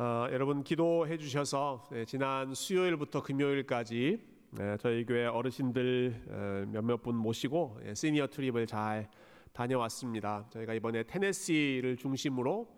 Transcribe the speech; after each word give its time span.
어, 0.00 0.28
여러분 0.30 0.62
기도해 0.62 1.18
주셔서 1.18 1.88
네, 1.90 2.04
지난 2.04 2.54
수요일부터 2.54 3.20
금요일까지 3.20 4.20
네, 4.52 4.76
저희 4.76 5.04
교회 5.04 5.26
어르신들 5.26 6.22
어, 6.28 6.70
몇몇 6.70 7.02
분 7.02 7.16
모시고 7.16 7.80
예, 7.84 7.94
senior 7.94 8.28
trip을 8.28 8.68
잘 8.68 9.10
다녀왔습니다. 9.52 10.46
저희가 10.50 10.74
이번에 10.74 11.02
테네시를 11.02 11.96
중심으로 11.96 12.68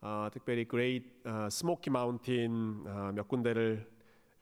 어, 0.00 0.28
특별히 0.32 0.64
그레이트 0.64 1.28
어, 1.28 1.50
스모키 1.50 1.90
마운틴 1.90 2.84
어, 2.86 3.12
몇 3.14 3.28
군데를 3.28 3.86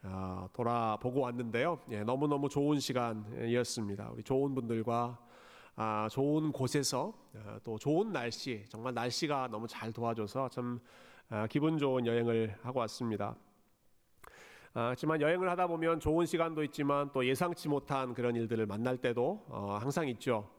어, 0.05 0.47
돌아보고 0.53 1.23
왔는데요. 1.23 1.81
예, 1.91 2.05
너무 2.05 2.29
너무 2.29 2.49
좋은 2.49 2.79
시간이었습니다. 2.79 4.09
우리 4.13 4.23
좋은 4.23 4.55
분들과 4.55 5.19
아, 5.75 6.09
좋은 6.09 6.53
곳에서 6.53 7.13
어, 7.35 7.59
또 7.65 7.77
좋은 7.77 8.13
날씨 8.13 8.65
정말 8.69 8.95
날씨가 8.95 9.49
너무 9.51 9.67
잘 9.67 9.93
도와줘서 9.93 10.49
참 10.51 10.79
아, 10.79 10.81
기분 11.49 11.79
좋은 11.79 12.07
여행을 12.07 12.57
하고 12.63 12.81
왔습니다. 12.81 13.37
아, 14.75 14.89
하지만 14.91 15.21
여행을 15.21 15.49
하다 15.49 15.69
보면 15.69 16.01
좋은 16.01 16.27
시간도 16.27 16.65
있지만 16.65 17.13
또 17.13 17.25
예상치 17.25 17.69
못한 17.69 18.15
그런 18.15 18.35
일들을 18.35 18.67
만날 18.67 18.97
때도 18.97 19.47
어, 19.49 19.79
항상 19.81 20.09
있죠. 20.09 20.51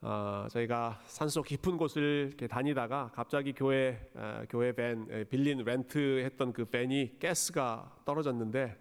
어, 0.00 0.46
저희가 0.50 1.00
산속 1.06 1.46
깊은 1.46 1.76
곳을 1.76 2.36
다니다가 2.48 3.10
갑자기 3.12 3.52
교회 3.52 4.08
어, 4.14 4.44
교회 4.48 4.70
밴 4.70 5.04
에, 5.10 5.24
빌린 5.24 5.64
렌트했던 5.64 6.52
그 6.52 6.64
밴이 6.64 7.18
가스가 7.18 7.96
떨어졌는데 8.04 8.80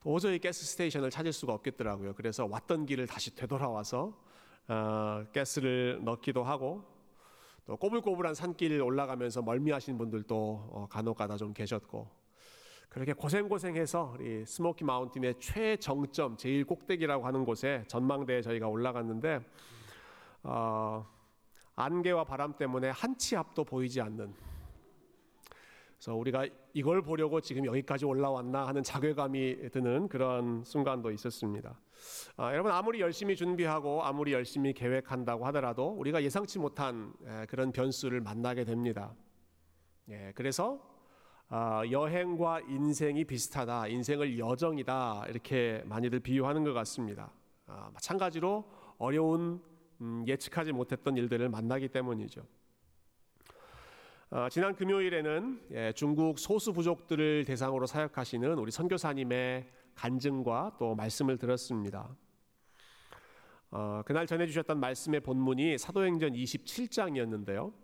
도저히 0.00 0.40
가스 0.40 0.66
스테이션을 0.66 1.10
찾을 1.10 1.32
수가 1.32 1.52
없겠더라고요. 1.52 2.14
그래서 2.14 2.46
왔던 2.46 2.86
길을 2.86 3.06
다시 3.06 3.32
되돌아와서 3.36 4.20
어, 4.66 5.24
가스를 5.32 6.00
넣기도 6.02 6.42
하고 6.42 6.91
또 7.64 7.76
꼬불꼬불한 7.76 8.34
산길 8.34 8.80
올라가면서 8.82 9.42
멀미하시는 9.42 9.96
분들도 9.96 10.68
어, 10.72 10.86
간혹가다 10.90 11.36
좀 11.36 11.52
계셨고 11.52 12.08
그렇게 12.88 13.12
고생고생해서 13.12 14.16
우리 14.18 14.44
스모키 14.44 14.84
마운틴의 14.84 15.38
최정점 15.38 16.36
제일 16.36 16.64
꼭대기라고 16.64 17.24
하는 17.24 17.44
곳에 17.44 17.84
전망대에 17.86 18.42
저희가 18.42 18.68
올라갔는데 18.68 19.40
어, 20.42 21.06
안개와 21.76 22.24
바람 22.24 22.56
때문에 22.56 22.90
한치 22.90 23.36
앞도 23.36 23.64
보이지 23.64 24.00
않는 24.00 24.34
그래서 25.94 26.14
우리가 26.16 26.46
이걸 26.74 27.02
보려고 27.02 27.40
지금 27.40 27.66
여기까지 27.66 28.04
올라왔나 28.04 28.66
하는 28.66 28.82
자괴감이 28.82 29.70
드는 29.70 30.08
그런 30.08 30.62
순간도 30.64 31.10
있었습니다. 31.10 31.78
아, 32.36 32.52
여러분 32.52 32.72
아무리 32.72 33.00
열심히 33.00 33.36
준비하고 33.36 34.02
아무리 34.02 34.32
열심히 34.32 34.72
계획한다고 34.72 35.46
하더라도 35.46 35.88
우리가 35.88 36.22
예상치 36.22 36.58
못한 36.58 37.12
에, 37.26 37.46
그런 37.46 37.72
변수를 37.72 38.20
만나게 38.20 38.64
됩니다. 38.64 39.14
예, 40.08 40.32
그래서 40.34 40.80
아, 41.48 41.82
여행과 41.90 42.60
인생이 42.60 43.24
비슷하다, 43.24 43.88
인생을 43.88 44.38
여정이다 44.38 45.26
이렇게 45.28 45.82
많이들 45.84 46.20
비유하는 46.20 46.64
것 46.64 46.72
같습니다. 46.72 47.30
아, 47.66 47.90
마찬가지로 47.92 48.64
어려운 48.98 49.62
음, 50.00 50.24
예측하지 50.26 50.72
못했던 50.72 51.16
일들을 51.16 51.48
만나기 51.48 51.88
때문이죠. 51.88 52.42
어, 54.34 54.48
지난 54.48 54.74
금요일에는 54.74 55.60
예, 55.72 55.92
중국 55.92 56.38
소수 56.38 56.72
부족들을 56.72 57.44
대상으로 57.44 57.84
사역하시는 57.84 58.58
우리 58.58 58.70
선교사님의 58.70 59.68
간증과 59.94 60.76
또 60.78 60.94
말씀을 60.94 61.36
들었습니다. 61.36 62.16
어, 63.70 64.00
그날 64.06 64.26
전해주셨던 64.26 64.80
말씀의 64.80 65.20
본문이 65.20 65.76
사도행전 65.76 66.32
27장이었는데요. 66.32 67.74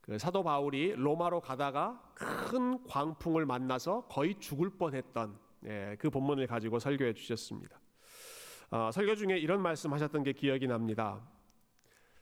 그 0.00 0.18
사도 0.18 0.42
바울이 0.42 0.94
로마로 0.96 1.40
가다가 1.40 2.02
큰 2.16 2.82
광풍을 2.88 3.46
만나서 3.46 4.08
거의 4.08 4.34
죽을 4.40 4.70
뻔했던 4.70 5.38
예, 5.66 5.96
그 6.00 6.10
본문을 6.10 6.48
가지고 6.48 6.80
설교해 6.80 7.12
주셨습니다. 7.12 7.80
어, 8.72 8.90
설교 8.92 9.14
중에 9.14 9.38
이런 9.38 9.62
말씀하셨던 9.62 10.24
게 10.24 10.32
기억이 10.32 10.66
납니다. 10.66 11.24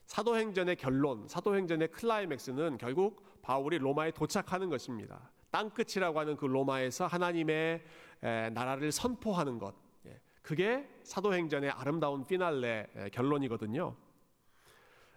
사도행전의 0.06 0.76
결론, 0.76 1.26
사도행전의 1.28 1.88
클라이맥스는 1.88 2.78
결국 2.78 3.40
바울이 3.42 3.78
로마에 3.78 4.10
도착하는 4.10 4.68
것입니다. 4.68 5.30
땅끝이라고 5.50 6.18
하는 6.18 6.36
그 6.36 6.46
로마에서 6.46 7.06
하나님의 7.06 7.82
나라를 8.20 8.92
선포하는 8.92 9.58
것. 9.58 9.74
예, 10.06 10.20
그게 10.42 10.88
사도행전의 11.02 11.70
아름다운 11.70 12.26
피날레 12.26 13.10
결론이거든요. 13.12 13.96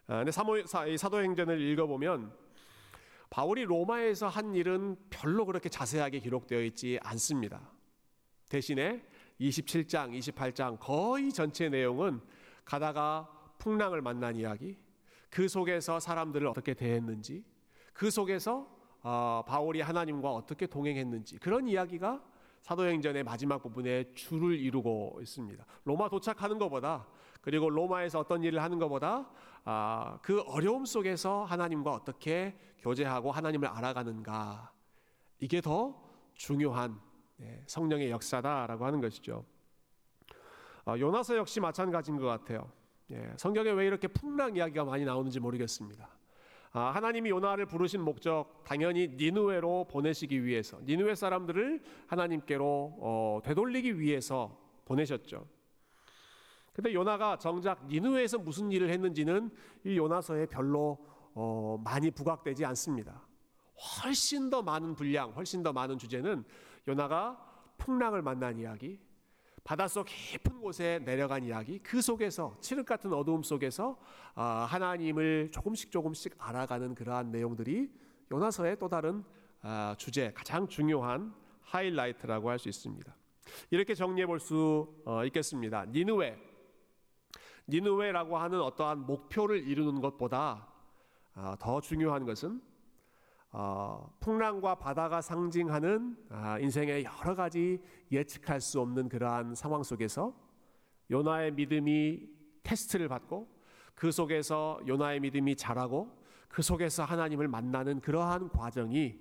아, 0.08 0.24
사도행전을 0.98 1.62
읽어보면 1.62 2.34
바울이 3.30 3.66
로마에서 3.66 4.28
한 4.28 4.56
일은 4.56 4.96
별로 5.10 5.46
그렇게 5.46 5.68
자세하게 5.68 6.20
기록되어 6.20 6.62
있지 6.64 7.00
않습니다. 7.04 7.70
대신에 8.50 9.04
27장, 9.42 10.18
28장 10.18 10.78
거의 10.80 11.34
전체 11.34 11.68
내용은 11.68 12.22
가다가 12.64 13.30
풍랑을 13.58 14.02
만난 14.02 14.36
이야기, 14.36 14.78
그 15.30 15.48
속에서 15.48 16.00
사람들을 16.00 16.48
어떻게 16.48 16.74
대했는지, 16.74 17.44
그 17.94 18.12
속에서 18.12 18.76
어, 19.02 19.44
바울이 19.48 19.82
하나님과 19.82 20.32
어떻게 20.32 20.66
동행했는지 20.66 21.38
그런 21.38 21.68
이야기가 21.68 22.24
사도행전의 22.62 23.24
마지막 23.24 23.62
부분에 23.62 24.12
줄을 24.16 24.60
이루고 24.60 25.20
있습니다. 25.22 25.64
로마 25.84 26.10
도착하는 26.10 26.58
것보다 26.58 27.08
그리고 27.42 27.70
로마에서 27.70 28.20
어떤 28.20 28.42
일을 28.42 28.64
하는 28.64 28.80
것보다 28.80 29.30
아, 29.64 30.18
그 30.24 30.42
어려움 30.48 30.86
속에서 30.86 31.44
하나님과 31.44 31.92
어떻게 31.92 32.58
교제하고 32.80 33.32
하나님을 33.32 33.68
알아가는가 33.68 34.72
이게 35.40 35.62
더 35.62 36.04
중요한 36.34 37.00
예, 37.42 37.62
성령의 37.68 38.10
역사다라고 38.10 38.86
하는 38.86 39.00
것이죠. 39.02 39.46
아, 40.86 40.98
요나서 40.98 41.38
역시 41.38 41.60
마찬가지인 41.60 42.18
것 42.18 42.26
같아요. 42.26 42.72
예, 43.12 43.34
성경에 43.38 43.70
왜 43.72 43.86
이렇게 43.86 44.08
풍랑 44.08 44.56
이야기가 44.56 44.84
많이 44.84 45.06
나오는지 45.06 45.40
모르겠습니다. 45.40 46.10
아, 46.72 46.92
하나님이 46.92 47.30
요나를 47.30 47.68
부르신 47.68 48.02
목적 48.02 48.64
당연히 48.66 49.08
니누웨로 49.08 49.88
보내시기 49.90 50.44
위해서 50.44 50.80
니누웨 50.84 51.16
사람들을 51.16 51.82
하나님께로 52.08 52.98
어, 53.00 53.40
되돌리기 53.44 54.00
위해서 54.00 54.60
보내셨죠. 54.86 55.48
근데 56.74 56.94
요나가 56.94 57.38
정작 57.38 57.88
니누웨에서 57.88 58.40
무슨 58.40 58.72
일을 58.72 58.90
했는지는 58.90 59.52
이 59.86 59.98
요나서에 59.98 60.48
별로 60.48 60.98
어, 61.34 61.80
많이 61.84 62.12
부각되지 62.12 62.66
않습니다. 62.66 63.22
훨씬 64.04 64.50
더 64.50 64.62
많은 64.62 64.96
분량, 64.96 65.32
훨씬 65.32 65.64
더 65.64 65.72
많은 65.72 65.98
주제는 65.98 66.44
요나가 66.88 67.38
풍랑을 67.78 68.22
만난 68.22 68.58
이야기, 68.58 69.00
바닷속 69.66 70.06
깊은 70.06 70.62
곳에 70.62 71.00
내려간 71.04 71.44
이야기, 71.44 71.80
그 71.80 72.00
속에서 72.00 72.56
칠흑 72.62 72.86
같은 72.86 73.12
어두움 73.12 73.42
속에서 73.42 73.98
아, 74.36 74.68
하나님을 74.70 75.50
조금씩 75.52 75.92
조금씩 75.92 76.36
알아가는 76.38 76.94
그러한 76.94 77.32
내용들이 77.32 77.92
요나서의 78.32 78.78
또 78.78 78.88
다른 78.88 79.24
아, 79.64 79.96
주제, 79.98 80.32
가장 80.34 80.68
중요한 80.68 81.34
하이라이트라고 81.64 82.48
할 82.48 82.60
수 82.60 82.70
있습니다. 82.70 83.16
이렇게 83.72 83.96
정리해 83.96 84.28
볼수 84.28 84.88
어, 85.04 85.26
있겠습니다. 85.26 85.86
니누웨, 85.86 86.38
니누웨라고 87.68 88.38
하는 88.38 88.62
어떠한 88.62 89.08
목표를 89.08 89.68
이루는 89.68 90.00
것보다 90.00 90.68
아, 91.34 91.58
더 91.60 91.82
중요한 91.82 92.24
것은 92.24 92.62
어, 93.58 94.14
풍랑과 94.20 94.76
바다가 94.76 95.22
상징하는 95.22 96.18
아, 96.30 96.60
인생의 96.60 97.06
여러 97.06 97.34
가지 97.34 97.82
예측할 98.12 98.60
수 98.60 98.82
없는 98.82 99.08
그러한 99.08 99.56
상황 99.56 99.82
속에서 99.82 100.36
요나의 101.10 101.54
믿음이 101.54 102.28
테스트를 102.64 103.08
받고 103.08 103.48
그 103.94 104.12
속에서 104.12 104.82
요나의 104.86 105.22
믿음이 105.22 105.56
자라고 105.56 106.22
그 106.50 106.62
속에서 106.62 107.06
하나님을 107.06 107.48
만나는 107.48 108.02
그러한 108.02 108.50
과정이 108.50 109.18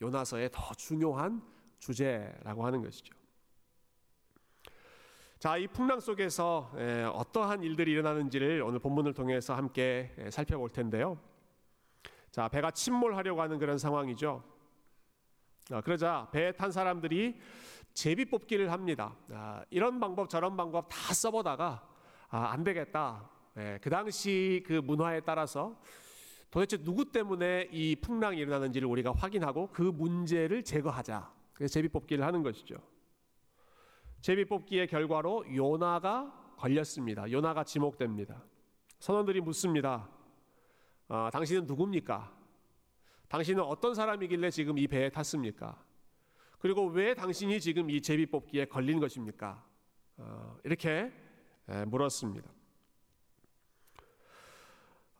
요나서의 0.00 0.50
더 0.52 0.72
중요한 0.74 1.42
주제라고 1.80 2.64
하는 2.64 2.82
것이죠. 2.82 3.12
자, 5.40 5.56
이 5.56 5.66
풍랑 5.66 5.98
속에서 5.98 6.70
어떠한 7.14 7.64
일들이 7.64 7.90
일어나는지를 7.90 8.62
오늘 8.62 8.78
본문을 8.78 9.12
통해서 9.12 9.56
함께 9.56 10.14
살펴볼 10.30 10.70
텐데요. 10.70 11.31
자, 12.32 12.48
배가 12.48 12.70
침몰하려고 12.70 13.42
하는 13.42 13.58
그런 13.58 13.76
상황이죠. 13.76 14.42
아, 15.70 15.82
그러자 15.82 16.30
배에 16.32 16.52
탄 16.52 16.72
사람들이 16.72 17.38
제비 17.92 18.24
뽑기를 18.24 18.72
합니다. 18.72 19.14
아, 19.30 19.62
이런 19.68 20.00
방법 20.00 20.30
저런 20.30 20.56
방법 20.56 20.88
다 20.88 21.12
써보다가 21.12 21.86
아, 22.30 22.38
안 22.46 22.64
되겠다. 22.64 23.28
예, 23.58 23.78
그 23.82 23.90
당시 23.90 24.64
그 24.66 24.72
문화에 24.72 25.20
따라서 25.20 25.78
도대체 26.50 26.78
누구 26.78 27.12
때문에 27.12 27.68
이 27.70 27.96
풍랑이 27.96 28.38
일어나는지를 28.38 28.88
우리가 28.88 29.12
확인하고 29.12 29.68
그 29.70 29.82
문제를 29.82 30.64
제거하자. 30.64 31.30
그래서 31.52 31.74
제비 31.74 31.88
뽑기를 31.88 32.24
하는 32.24 32.42
것이죠. 32.42 32.76
제비 34.22 34.46
뽑기의 34.46 34.86
결과로 34.86 35.44
요나가 35.54 36.32
걸렸습니다. 36.56 37.30
요나가 37.30 37.62
지목됩니다. 37.62 38.42
선원들이 39.00 39.42
묻습니다. 39.42 40.08
어, 41.12 41.28
당신은 41.30 41.66
누굽니까? 41.66 42.32
당신은 43.28 43.62
어떤 43.62 43.94
사람이길래 43.94 44.48
지금 44.48 44.78
이 44.78 44.88
배에 44.88 45.10
탔습니까? 45.10 45.78
그리고 46.58 46.86
왜 46.86 47.12
당신이 47.12 47.60
지금 47.60 47.90
이 47.90 48.00
제비 48.00 48.24
뽑기에 48.24 48.64
걸린 48.64 48.98
것입니까? 48.98 49.62
어, 50.16 50.56
이렇게 50.64 51.12
물었습니다. 51.86 52.50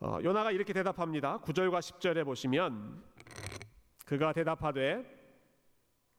어, 0.01 0.19
요나가 0.23 0.51
이렇게 0.51 0.73
대답합니다. 0.73 1.41
9절과 1.41 1.81
10절에 1.81 2.25
보시면 2.25 3.05
그가 4.07 4.33
대답하되 4.33 5.22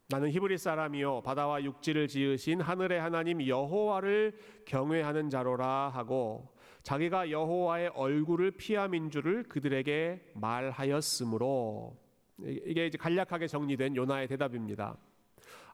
나는 0.10 0.30
히브리 0.30 0.58
사람이요 0.58 1.22
바다와 1.22 1.64
육지를 1.64 2.08
지으신 2.08 2.62
하늘의 2.62 3.00
하나님 3.00 3.46
여호와를 3.46 4.38
경외하는 4.66 5.30
자로라 5.30 5.90
하고 5.90 6.54
자기가 6.84 7.32
여호와의 7.32 7.92
얼굴을 7.96 8.52
피함인 8.52 9.10
줄을 9.10 9.44
그들에게 9.44 10.32
말하였으므로 10.36 11.98
이게 12.40 12.88
이제 12.88 12.98
간략하게 12.98 13.48
정리된 13.48 13.96
요나의 13.96 14.28
대답입니다. 14.28 14.98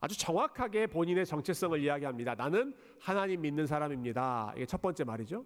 아주 0.02 0.18
정확하게 0.18 0.88
본인의 0.88 1.26
정체성을 1.26 1.82
이야기합니다. 1.82 2.36
나는 2.36 2.74
하나님 3.00 3.42
믿는 3.42 3.66
사람입니다. 3.66 4.54
이게 4.56 4.66
첫 4.66 4.82
번째 4.82 5.04
말이죠. 5.04 5.44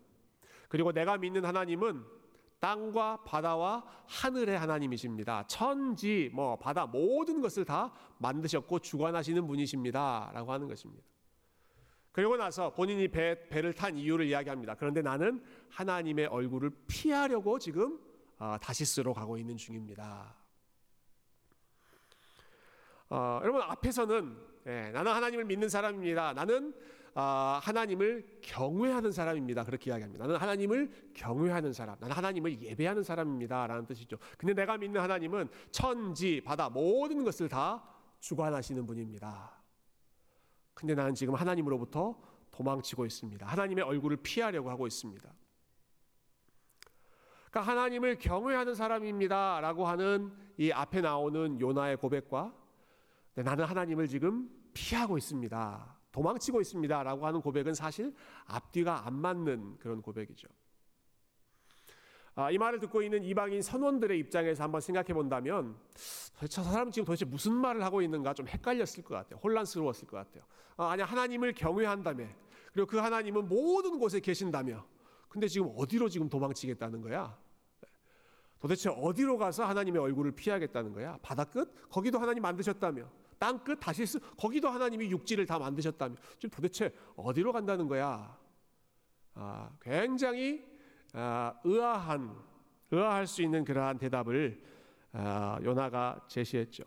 그리고 0.68 0.92
내가 0.92 1.18
믿는 1.18 1.46
하나님은 1.46 2.04
땅과 2.64 3.24
바다와 3.26 3.84
하늘의 4.08 4.58
하나님이십니다. 4.58 5.44
천지, 5.48 6.30
뭐 6.32 6.58
바다 6.58 6.86
모든 6.86 7.42
것을 7.42 7.66
다 7.66 7.92
만드셨고 8.20 8.80
주관하시는 8.80 9.46
분이십니다 9.46 10.32
라고 10.34 10.54
하는 10.54 10.70
것입니다. 10.70 11.04
그리고 12.14 12.38
나서 12.38 12.74
본인이 12.74 13.10
배, 13.10 13.50
배를 13.50 13.74
탄 13.74 13.98
이유를 13.98 14.28
이야기합니다. 14.28 14.76
그런데 14.76 15.02
나는 15.02 15.44
하나님의 15.72 16.28
얼굴을 16.28 16.72
피하려고 16.88 17.60
지금 17.60 18.00
어, 18.40 18.56
다시스로 18.62 19.14
가고 19.14 19.38
있는 19.38 19.58
중입니다. 19.58 20.34
어, 23.10 23.40
여러분 23.42 23.62
앞에서는 23.62 24.38
예, 24.68 24.92
나는 24.94 25.12
하나님을 25.12 25.44
믿는 25.44 25.68
사람입니다. 25.68 26.32
나는 26.32 26.74
아, 26.74 27.03
하나님을 27.16 28.40
경외하는 28.42 29.12
사람입니다. 29.12 29.64
그렇게 29.64 29.92
이야기합니다. 29.92 30.26
나는 30.26 30.40
하나님을 30.40 31.12
경외하는 31.14 31.74
사람, 31.74 31.98
나는 32.00 32.16
하나님을 32.16 32.62
예배하는 32.62 33.04
사람입니다라는 33.04 33.86
뜻이죠. 33.86 34.18
근데 34.38 34.54
내가 34.54 34.78
믿는 34.78 35.00
하나님은 35.00 35.50
천지, 35.72 36.42
바다 36.44 36.70
모든 36.70 37.24
것을 37.24 37.50
다 37.50 37.84
주관하시는 38.20 38.86
분입니다. 38.86 39.52
근데 40.74 40.96
나는 40.96 41.14
지금 41.14 41.36
하나님으로부터 41.36 42.20
도망치고 42.52 43.06
있습니다. 43.06 43.46
하나님의 43.46 43.84
얼굴을 43.84 44.18
피하려고 44.18 44.70
하고 44.70 44.88
있습니다. 44.88 45.32
그러니까 47.50 47.72
하나님을 47.72 48.18
경외하는 48.18 48.74
사람입니다라고 48.74 49.86
하는 49.88 50.34
이 50.58 50.72
앞에 50.72 51.02
나오는 51.02 51.60
요나의 51.60 51.98
고백과 51.98 52.54
나는 53.36 53.66
하나님을 53.66 54.08
지금 54.08 54.50
피하고 54.74 55.18
있습니다. 55.18 56.03
도망치고 56.14 56.62
있습니다 56.62 57.04
라고 57.04 57.28
하는 57.28 57.42
고백은 57.42 57.74
사실 57.74 58.16
앞뒤가 58.46 59.06
안 59.06 59.16
맞는 59.16 59.80
그런 59.80 60.02
고백이죠. 60.02 60.48
아, 62.36 62.50
이 62.50 62.58
말을 62.58 62.80
듣고 62.80 63.02
있는 63.02 63.24
이방인 63.24 63.62
선원들의 63.62 64.18
입장에서 64.20 64.64
한번 64.64 64.82
생각해 64.82 65.14
본다면 65.14 65.76
저 66.50 66.64
사람 66.64 66.90
지금 66.90 67.06
도대체 67.06 67.26
무슨 67.26 67.54
말을 67.54 67.84
하고 67.84 68.02
있는가 68.02 68.34
좀 68.34 68.48
헷갈렸을 68.48 69.04
것 69.04 69.16
같아요. 69.16 69.40
혼란스러웠을 69.44 70.08
것 70.08 70.18
같아요. 70.18 70.44
아, 70.78 70.92
아니 70.92 71.04
하나님을 71.04 71.54
경외한다며 71.54 72.26
그리고 72.72 72.88
그 72.88 72.98
하나님은 72.98 73.48
모든 73.48 74.00
곳에 74.00 74.20
계신다며 74.20 74.86
근데 75.30 75.48
지금 75.48 75.72
어디로 75.76 76.10
지금 76.10 76.30
도망치겠다는 76.30 77.02
거야? 77.02 77.38
도대체 78.60 78.90
어디로 78.90 79.38
가서 79.38 79.66
하나님의 79.66 80.02
얼굴을 80.02 80.32
피하겠다는 80.32 80.94
거야? 80.94 81.18
바다 81.22 81.44
끝? 81.44 81.90
거기도 81.90 82.20
하나님 82.20 82.44
만드셨다며 82.44 83.10
땅끝 83.44 83.78
다시스 83.82 84.20
거기도 84.38 84.70
하나님이 84.70 85.12
육지를 85.12 85.46
다 85.46 85.60
만드셨다며 85.60 86.16
지금 86.40 86.50
도대체 86.50 86.94
어디로 87.18 87.52
간다는 87.52 87.90
거야? 87.90 88.38
아, 89.34 89.70
굉장히 89.82 90.64
아, 91.12 91.54
의아한 91.66 92.34
의아할 92.90 93.28
수 93.28 93.42
있는 93.42 93.66
그러한 93.66 93.98
대답을 93.98 94.64
아, 95.12 95.60
요나가 95.62 96.26
제시했죠. 96.30 96.86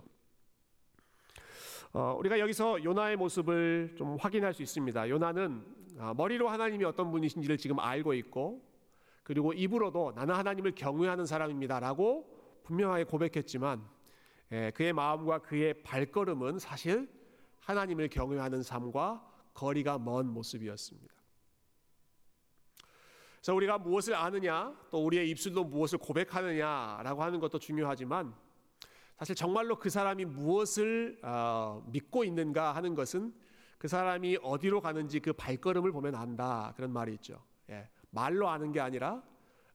어, 1.92 2.16
우리가 2.18 2.38
여기서 2.38 2.82
요나의 2.82 3.16
모습을 3.16 3.94
좀 3.98 4.16
확인할 4.16 4.54
수 4.54 4.62
있습니다. 4.62 5.10
요나는 5.10 5.62
아, 5.98 6.14
머리로 6.14 6.48
하나님이 6.48 6.84
어떤 6.86 7.10
분이신지를 7.10 7.58
지금 7.58 7.78
알고 7.80 8.14
있고 8.14 8.62
그리고 9.24 9.52
입으로도 9.52 10.12
나는 10.16 10.34
하나님을 10.34 10.74
경외하는 10.74 11.26
사람입니다라고 11.26 12.62
분명하게 12.64 13.04
고백했지만 13.04 13.82
예, 13.82 13.95
그의 14.48 14.92
마음과 14.92 15.38
그의 15.38 15.82
발걸음은 15.82 16.58
사실 16.58 17.08
하나님을 17.60 18.08
경외하는 18.08 18.62
삶과 18.62 19.24
거리가 19.54 19.98
먼 19.98 20.28
모습이었습니다. 20.28 21.14
그래서 23.36 23.54
우리가 23.54 23.78
무엇을 23.78 24.14
아느냐, 24.14 24.76
또 24.90 25.04
우리의 25.04 25.30
입술로 25.30 25.64
무엇을 25.64 25.98
고백하느냐라고 25.98 27.22
하는 27.22 27.38
것도 27.38 27.58
중요하지만 27.58 28.34
사실 29.18 29.34
정말로 29.34 29.78
그 29.78 29.88
사람이 29.88 30.24
무엇을 30.24 31.20
어, 31.22 31.82
믿고 31.86 32.24
있는가 32.24 32.74
하는 32.74 32.94
것은 32.94 33.32
그 33.78 33.88
사람이 33.88 34.38
어디로 34.42 34.80
가는지 34.80 35.20
그 35.20 35.32
발걸음을 35.32 35.92
보면 35.92 36.14
안다 36.14 36.72
그런 36.76 36.92
말이 36.92 37.14
있죠. 37.14 37.42
예, 37.70 37.88
말로 38.10 38.48
아는 38.48 38.72
게 38.72 38.80
아니라 38.80 39.22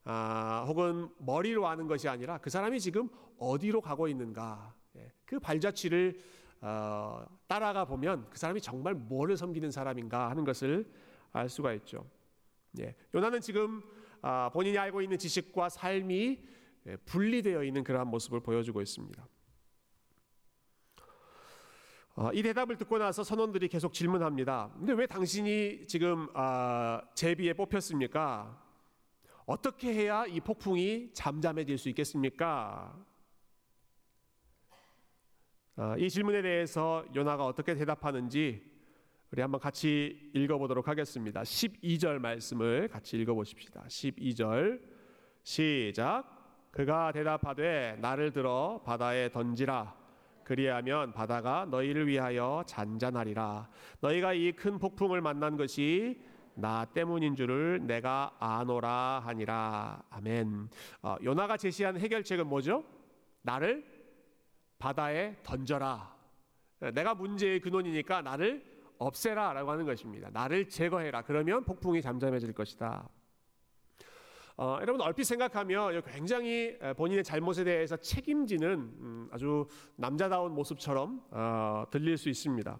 아, 0.03 0.65
혹은 0.68 1.09
머리로 1.19 1.68
아는 1.68 1.88
것이 1.88 2.07
아니라 2.07 2.39
그 2.39 2.50
사람이 2.50 2.80
지금 2.80 3.09
어디로 3.38 3.81
가고 3.81 4.07
있는가 4.07 4.74
예, 4.98 5.12
그 5.25 5.39
발자취를 5.39 6.19
어, 6.62 7.25
따라가 7.48 7.86
보면 7.86 8.27
그 8.30 8.38
사람이 8.38 8.62
정말 8.62 8.94
뭐를 8.94 9.38
섬기는 9.38 9.71
사람인가 9.71 10.30
하는 10.30 10.44
것을 10.44 10.92
알 11.31 11.50
수가 11.50 11.74
있죠. 11.74 12.06
예, 12.80 12.95
요나는 13.13 13.42
지금 13.42 13.81
아, 14.21 14.50
본인이 14.53 14.77
알고 14.77 15.01
있는 15.01 15.18
지식과 15.18 15.69
삶이 15.69 16.39
예, 16.88 16.95
분리되어 16.98 17.63
있는 17.63 17.83
그러한 17.83 18.07
모습을 18.07 18.39
보여주고 18.39 18.81
있습니다. 18.81 19.27
어, 22.15 22.30
이 22.33 22.44
대답을 22.44 22.77
듣고 22.77 22.98
나서 22.98 23.24
선원들이 23.24 23.69
계속 23.69 23.94
질문합니다. 23.94 24.71
근데 24.77 24.94
왜 24.94 25.06
당신이 25.06 25.88
지금 25.88 26.27
아, 26.33 27.01
제비에 27.15 27.53
뽑혔습니까? 27.53 28.70
어떻게 29.45 29.93
해야 29.93 30.25
이 30.25 30.39
폭풍이 30.39 31.11
잠잠해질 31.13 31.77
수 31.77 31.89
있겠습니까? 31.89 32.95
아, 35.75 35.95
이 35.97 36.10
질문에 36.10 36.41
대해서 36.41 37.03
요나가 37.15 37.45
어떻게 37.45 37.74
대답하는지 37.74 38.69
우리 39.31 39.41
한번 39.41 39.60
같이 39.62 40.29
읽어보도록 40.33 40.88
하겠습니다. 40.88 41.41
12절 41.41 42.19
말씀을 42.19 42.89
같이 42.89 43.17
읽어보십시다. 43.17 43.86
12절 43.88 44.81
시작. 45.43 46.69
그가 46.71 47.12
대답하되 47.12 47.98
나를 48.00 48.31
들어 48.31 48.81
바다에 48.86 49.29
던지라. 49.31 49.95
그리하면 50.43 51.13
바다가 51.13 51.65
너희를 51.65 52.07
위하여 52.07 52.63
잔잔하리라. 52.67 53.69
너희가 54.01 54.33
이 54.33 54.51
큰 54.51 54.79
폭풍을 54.79 55.21
만난 55.21 55.55
것이 55.55 56.21
나 56.53 56.86
때문인 56.86 57.36
줄을 57.36 57.86
내가 57.86 58.36
아노라 58.39 59.22
하니라. 59.25 60.03
아멘. 60.10 60.70
어, 61.01 61.15
요나가 61.24 61.58
제시한 61.58 61.98
해결책은 61.98 62.48
뭐죠? 62.48 62.84
나를 63.41 63.86
바다에 64.79 65.38
던져라. 65.43 66.15
내가 66.93 67.13
문제의 67.13 67.60
근원이니까 67.60 68.22
나를 68.22 68.65
없애라 68.98 69.53
라고 69.53 69.72
하는 69.72 69.86
것입니다. 69.86 70.29
나를 70.31 70.70
제거해라. 70.70 71.24
그러면 71.24 71.63
폭풍이 71.63 72.01
잠잠해질 72.01 72.53
것이다. 72.53 73.10
어, 74.58 74.77
여러분 74.81 75.01
얼핏 75.01 75.24
생각하면 75.24 76.03
굉장히 76.03 76.77
본인의 76.98 77.24
잘못에 77.24 77.63
대해서 77.63 77.96
책임지는 77.98 78.70
음, 78.70 79.29
아주 79.31 79.67
남자다운 79.96 80.53
모습처럼 80.53 81.24
어, 81.31 81.86
들릴 81.89 82.17
수 82.17 82.29
있습니다. 82.29 82.77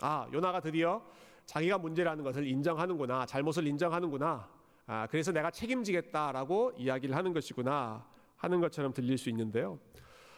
아 0.00 0.28
요나가 0.32 0.60
드디어 0.60 1.02
자기가 1.48 1.78
문제라는 1.78 2.22
것을 2.22 2.46
인정하는구나, 2.46 3.24
잘못을 3.24 3.66
인정하는구나. 3.66 4.46
아, 4.86 5.06
그래서 5.10 5.32
내가 5.32 5.50
책임지겠다라고 5.50 6.74
이야기를 6.76 7.16
하는 7.16 7.32
것이구나 7.32 8.06
하는 8.36 8.60
것처럼 8.60 8.92
들릴 8.92 9.16
수 9.16 9.30
있는데요. 9.30 9.80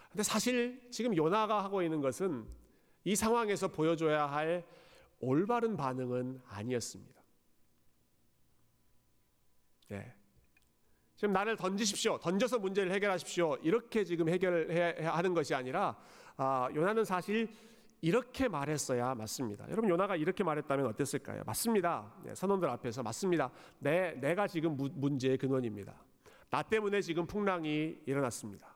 근데 0.09 0.23
사실 0.23 0.89
지금 0.93 1.17
요나가 1.17 1.65
하고 1.65 1.83
있는 1.83 2.01
것은 2.01 2.47
이 3.03 3.17
상황에서 3.17 3.67
보여줘야 3.67 4.27
할 4.27 4.65
올바른 5.19 5.77
반응은 5.77 6.43
아니었습니다. 6.47 7.21
네. 9.89 10.15
지금 11.17 11.33
나를 11.33 11.57
던지십시오. 11.57 12.19
던져서 12.19 12.61
문제를 12.61 12.93
해결하십시오. 12.93 13.57
이렇게 13.63 14.05
지금 14.05 14.29
해결해야 14.29 15.13
하는 15.13 15.35
것이 15.35 15.57
아니라 15.57 15.97
아, 16.37 16.69
요나는 16.73 17.05
사실 17.05 17.49
이렇게 18.03 18.49
말했어야 18.49 19.15
맞습니다. 19.15 19.69
여러분 19.71 19.91
요나가 19.91 20.17
이렇게 20.17 20.43
말했다면 20.43 20.87
어땠을까요? 20.87 21.43
맞습니다. 21.45 22.15
네, 22.25 22.35
선원들 22.35 22.69
앞에서 22.71 23.03
맞습니다. 23.03 23.51
내 23.79 24.13
내가 24.13 24.47
지금 24.47 24.77
무, 24.77 24.89
문제의 24.95 25.37
근원입니다. 25.37 25.95
나 26.49 26.63
때문에 26.63 27.01
지금 27.03 27.27
풍랑이 27.27 28.01
일어났습니다. 28.07 28.75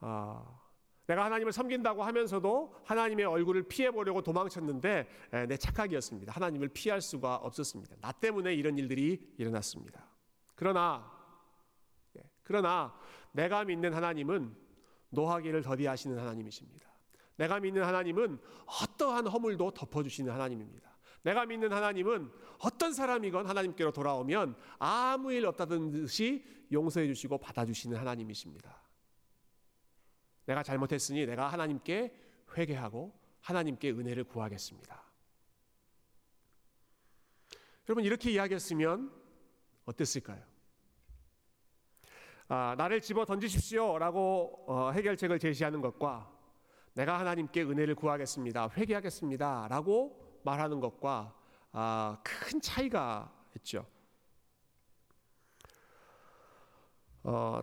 아, 0.00 0.60
내가 1.06 1.24
하나님을 1.24 1.52
섬긴다고 1.52 2.04
하면서도 2.04 2.74
하나님의 2.84 3.24
얼굴을 3.26 3.64
피해 3.64 3.90
보려고 3.90 4.22
도망쳤는데 4.22 5.08
에, 5.32 5.46
내 5.46 5.56
착각이었습니다. 5.56 6.32
하나님을 6.32 6.68
피할 6.68 7.00
수가 7.00 7.36
없었습니다. 7.36 7.96
나 8.00 8.12
때문에 8.12 8.54
이런 8.54 8.78
일들이 8.78 9.34
일어났습니다. 9.38 10.06
그러나 10.54 11.10
예, 12.16 12.22
그러나 12.44 12.94
내가 13.32 13.64
믿는 13.64 13.92
하나님은 13.92 14.54
노하기를 15.10 15.62
더디하시는 15.62 16.18
하나님이십니다. 16.18 16.87
내가 17.38 17.60
믿는 17.60 17.82
하나님은 17.84 18.38
어떠한 18.66 19.26
허물도 19.28 19.70
덮어주시는 19.70 20.32
하나님입니다. 20.32 20.88
내가 21.22 21.46
믿는 21.46 21.72
하나님은 21.72 22.30
어떤 22.58 22.92
사람이건 22.92 23.46
하나님께로 23.46 23.92
돌아오면 23.92 24.56
아무 24.78 25.32
일 25.32 25.46
없다던 25.46 25.90
듯이 25.90 26.44
용서해 26.70 27.06
주시고 27.06 27.38
받아주시는 27.38 27.96
하나님이십니다. 27.96 28.82
내가 30.46 30.62
잘못했으니 30.62 31.26
내가 31.26 31.48
하나님께 31.48 32.12
회개하고 32.56 33.18
하나님께 33.40 33.90
은혜를 33.90 34.24
구하겠습니다. 34.24 35.04
여러분 37.88 38.04
이렇게 38.04 38.30
이야기했으면 38.32 39.12
어땠을까요? 39.84 40.42
아, 42.48 42.74
나를 42.76 43.00
집어 43.00 43.24
던지십시오 43.24 43.98
라고 43.98 44.64
어, 44.66 44.90
해결책을 44.90 45.38
제시하는 45.38 45.80
것과 45.80 46.37
내가 46.98 47.20
하나님께 47.20 47.62
은혜를 47.62 47.94
구하겠습니다, 47.94 48.70
회개하겠습니다 48.76 49.68
라고 49.70 50.40
말하는 50.42 50.80
것과 50.80 51.32
아, 51.70 52.18
큰 52.24 52.60
차이가 52.60 53.32
있죠. 53.54 53.86
어, 57.22 57.60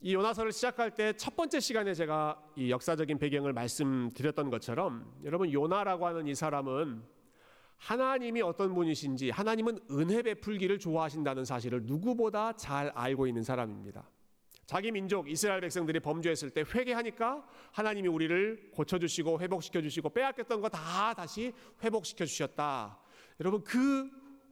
이 0.00 0.12
요나서를 0.12 0.52
시작할 0.52 0.94
때 0.94 1.14
첫 1.14 1.36
번째 1.36 1.58
시간에 1.58 1.94
제가 1.94 2.38
이 2.54 2.70
역사적인 2.70 3.18
배경을 3.18 3.54
말씀드렸던 3.54 4.50
것처럼 4.50 5.10
여러분 5.24 5.50
요나라고 5.50 6.06
하는 6.06 6.26
이 6.26 6.34
사람은 6.34 7.02
하나님이 7.78 8.42
어떤 8.42 8.74
분이신지 8.74 9.30
하나님은 9.30 9.78
은혜 9.90 10.20
베풀기를 10.20 10.78
좋아하신다는 10.78 11.46
사실을 11.46 11.84
누구보다 11.84 12.52
잘 12.56 12.90
알고 12.94 13.26
있는 13.26 13.42
사람입니다. 13.42 14.06
자기 14.70 14.92
민족 14.92 15.28
이스라엘 15.28 15.60
백성들이 15.62 15.98
범죄했을 15.98 16.50
때 16.50 16.62
회개하니까 16.62 17.44
하나님이 17.72 18.06
우리를 18.06 18.70
고쳐 18.72 19.00
주시고 19.00 19.40
회복시켜 19.40 19.82
주시고 19.82 20.10
빼앗겼던 20.10 20.60
거 20.60 20.68
다 20.68 21.12
다시 21.12 21.52
회복시켜 21.82 22.24
주셨다. 22.24 23.00
여러분 23.40 23.64
그 23.64 24.08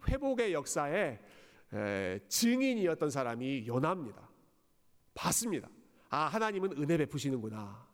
회복의 0.09 0.53
역사에 0.55 1.21
증인이었던 2.27 3.11
사람이 3.11 3.69
요나입니다. 3.69 4.29
봤습니다. 5.15 5.69
아, 6.11 6.23
하나님은 6.27 6.73
은혜 6.83 6.97
베푸시는구나. 6.97 7.87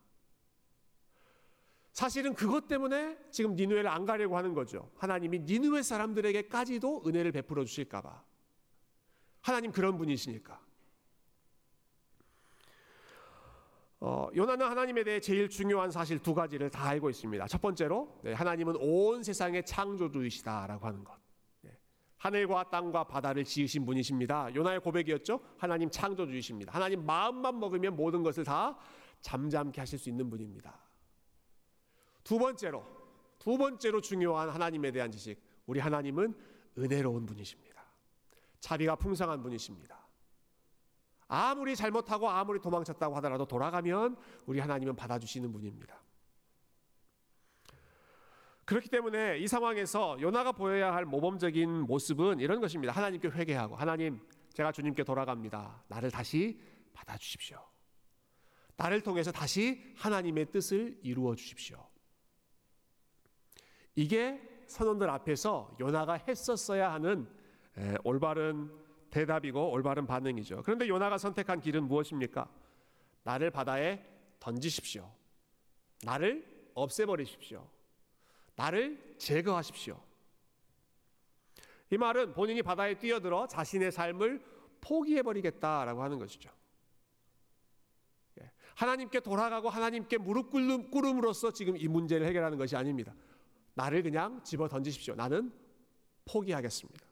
사실은 1.91 2.33
그것 2.33 2.67
때문에 2.67 3.19
지금 3.29 3.55
니누에를 3.55 3.87
안 3.87 4.03
가려고 4.07 4.35
하는 4.35 4.55
거죠. 4.55 4.91
하나님이 4.97 5.41
니누에 5.41 5.83
사람들에게까지도 5.83 7.03
은혜를 7.05 7.31
베풀어 7.33 7.65
주실까봐. 7.65 8.23
하나님 9.41 9.71
그런 9.71 9.95
분이시니까. 9.99 10.64
어, 13.99 14.27
요나는 14.35 14.67
하나님에 14.67 15.03
대해 15.03 15.19
제일 15.19 15.49
중요한 15.49 15.89
사실 15.89 16.19
두 16.19 16.33
가지를 16.33 16.69
다 16.69 16.85
알고 16.87 17.09
있습니다. 17.09 17.47
첫 17.47 17.61
번째로 17.61 18.19
네, 18.23 18.33
하나님은 18.33 18.75
온 18.77 19.23
세상의 19.23 19.65
창조주이시다라고 19.65 20.85
하는 20.85 21.03
것. 21.03 21.25
하늘과 22.17 22.69
땅과 22.71 23.03
바다를 23.03 23.43
지으신 23.43 23.85
분이십니다. 23.85 24.55
요나의 24.55 24.79
고백이었죠. 24.79 25.39
하나님 25.57 25.91
창조주이십니다. 25.91 26.73
하나님 26.73 27.05
마음만 27.05 27.59
먹으면 27.59 27.95
모든 27.95 28.23
것을 28.23 28.43
다 28.43 28.77
잠잠케 29.21 29.79
하실 29.79 29.99
수 29.99 30.09
있는 30.09 30.29
분입니다. 30.29 30.79
두 32.23 32.39
번째로 32.39 32.83
두 33.37 33.57
번째로 33.57 34.01
중요한 34.01 34.49
하나님에 34.49 34.91
대한 34.91 35.11
지식. 35.11 35.39
우리 35.67 35.79
하나님은 35.79 36.33
은혜로운 36.77 37.27
분이십니다. 37.27 37.83
자비가 38.59 38.95
풍성한 38.95 39.43
분이십니다. 39.43 40.04
아무리 41.27 41.75
잘못하고 41.75 42.29
아무리 42.29 42.59
도망쳤다고 42.59 43.15
하더라도 43.17 43.45
돌아가면 43.45 44.15
우리 44.45 44.59
하나님은 44.59 44.95
받아주시는 44.95 45.51
분입니다. 45.51 46.01
그렇기 48.65 48.89
때문에 48.89 49.37
이 49.37 49.47
상황에서 49.47 50.17
요나가 50.19 50.51
보여야 50.51 50.93
할 50.93 51.05
모범적인 51.05 51.81
모습은 51.81 52.39
이런 52.39 52.59
것입니다. 52.59 52.93
하나님께 52.93 53.27
회개하고 53.29 53.75
하나님 53.75 54.19
제가 54.53 54.71
주님께 54.71 55.03
돌아갑니다. 55.03 55.83
나를 55.87 56.09
다시 56.09 56.59
받아 56.93 57.17
주십시오. 57.17 57.59
나를 58.77 59.01
통해서 59.01 59.31
다시 59.31 59.93
하나님의 59.97 60.51
뜻을 60.51 60.99
이루어 61.03 61.35
주십시오. 61.35 61.87
이게 63.95 64.41
선원들 64.67 65.09
앞에서 65.09 65.77
요나가 65.79 66.13
했었어야 66.13 66.91
하는 66.91 67.29
올바른 68.03 68.71
대답이고 69.15 69.71
올바른 69.71 70.05
반응이죠. 70.05 70.61
그런데 70.63 70.89
요나가 70.89 71.17
선택한 71.17 71.61
길은 71.61 71.87
무엇입니까? 71.87 72.49
나를 73.23 73.49
바다에 73.49 74.03
던지십시오. 74.41 75.09
나를 76.03 76.45
없애버리십시오. 76.73 77.65
나를 78.57 79.15
제거하십시오. 79.17 79.97
이 81.91 81.97
말은 81.97 82.33
본인이 82.33 82.61
바다에 82.61 82.99
뛰어들어 82.99 83.47
자신의 83.47 83.93
삶을 83.93 84.43
포기해버리겠다라고 84.81 86.03
하는 86.03 86.19
것이죠. 86.19 86.51
예. 88.41 88.51
하나님께 88.75 89.21
돌아가고 89.21 89.69
하나님께 89.69 90.17
무릎 90.17 90.49
꿇음으로써 90.49 91.51
지금 91.51 91.77
이 91.77 91.87
문제를 91.87 92.27
해결하는 92.27 92.57
것이 92.57 92.75
아닙니다. 92.75 93.15
나를 93.75 94.03
그냥 94.03 94.43
집어 94.43 94.67
던지십시오. 94.67 95.15
나는 95.15 95.53
포기하겠습니다. 96.25 97.04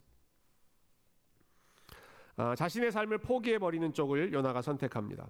아, 2.35 2.55
자신의 2.55 2.91
삶을 2.91 3.19
포기해버리는 3.19 3.93
쪽을 3.93 4.33
요나가 4.33 4.61
선택합니다. 4.61 5.27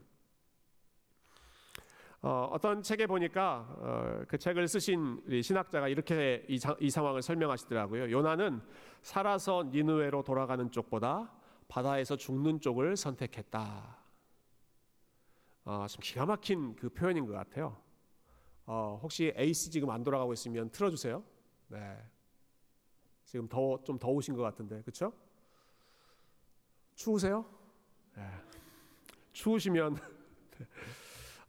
어, 2.21 2.55
떤 2.61 2.81
책에 2.81 3.05
보니까 3.05 3.67
어, 3.79 4.23
그 4.29 4.37
책을 4.37 4.65
쓰신 4.69 5.41
신학자가 5.41 5.89
이렇게 5.89 6.45
이, 6.47 6.57
이, 6.79 6.89
상황을 6.89 7.21
설명하시더라고요. 7.21 8.09
요나는 8.09 8.61
살아서 9.01 9.63
니누웨로 9.63 10.23
돌아가는 10.23 10.71
쪽보다 10.71 11.33
바다에서 11.67 12.15
죽는 12.15 12.61
쪽을 12.61 12.95
선택했다. 12.95 13.97
어, 15.65 15.85
좀 15.89 15.99
기가 16.01 16.25
막힌 16.25 16.77
그 16.77 16.87
표현인 16.87 17.25
것 17.25 17.33
같아요. 17.33 17.75
어, 18.65 18.97
혹시 19.03 19.33
에이스 19.35 19.69
지금 19.71 19.89
안 19.89 20.03
돌아가고 20.03 20.31
있으면 20.31 20.69
틀어주세요. 20.69 21.21
네. 21.67 21.97
지금 23.25 23.49
더좀 23.49 23.99
더우신 23.99 24.35
것 24.35 24.43
같은데, 24.43 24.81
그렇죠? 24.81 25.11
추우세요? 26.95 27.45
네. 28.15 28.23
추우시면 29.31 29.97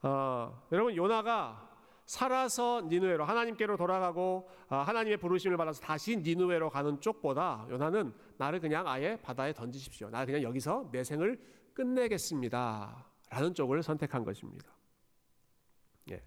어, 0.02 0.62
여러분 0.72 0.96
요나가 0.96 1.70
살아서 2.06 2.82
니누웨로 2.82 3.24
하나님께로 3.24 3.76
돌아가고 3.76 4.48
어, 4.68 4.76
하나님의 4.76 5.16
부르심을 5.18 5.56
받아서 5.56 5.80
다시 5.80 6.16
니누웨로 6.16 6.70
가는 6.70 7.00
쪽보다 7.00 7.66
요나는 7.70 8.14
나를 8.36 8.60
그냥 8.60 8.86
아예 8.86 9.16
바다에 9.20 9.52
던지십시오. 9.52 10.10
나 10.10 10.24
그냥 10.24 10.42
여기서 10.42 10.90
내 10.92 11.02
생을 11.04 11.40
끝내겠습니다. 11.72 13.06
라는 13.30 13.54
쪽을 13.54 13.82
선택한 13.82 14.24
것입니다. 14.24 14.66
예. 16.10 16.22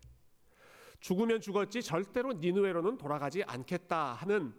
죽으면 1.00 1.39
죽었지 1.39 1.81
절대로 1.83 2.33
니누웨로는 2.33 2.97
돌아가지 2.97 3.43
않겠다 3.43 4.13
하는 4.13 4.53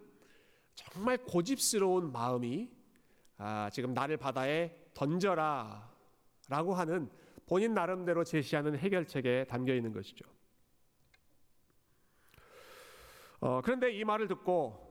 정말 0.73 1.17
고집스러운 1.17 2.11
마음이 2.11 2.71
아, 3.41 3.69
지금 3.71 3.93
나를 3.93 4.17
바다에 4.17 4.69
던져라 4.93 5.89
라고 6.49 6.73
하는 6.73 7.09
본인 7.47 7.73
나름대로 7.73 8.23
제시하는 8.25 8.77
해결책에 8.77 9.45
담겨 9.45 9.73
있는 9.73 9.93
것이죠. 9.93 10.25
어, 13.39 13.61
그런데 13.63 13.93
이 13.93 14.03
말을 14.03 14.27
듣고 14.27 14.87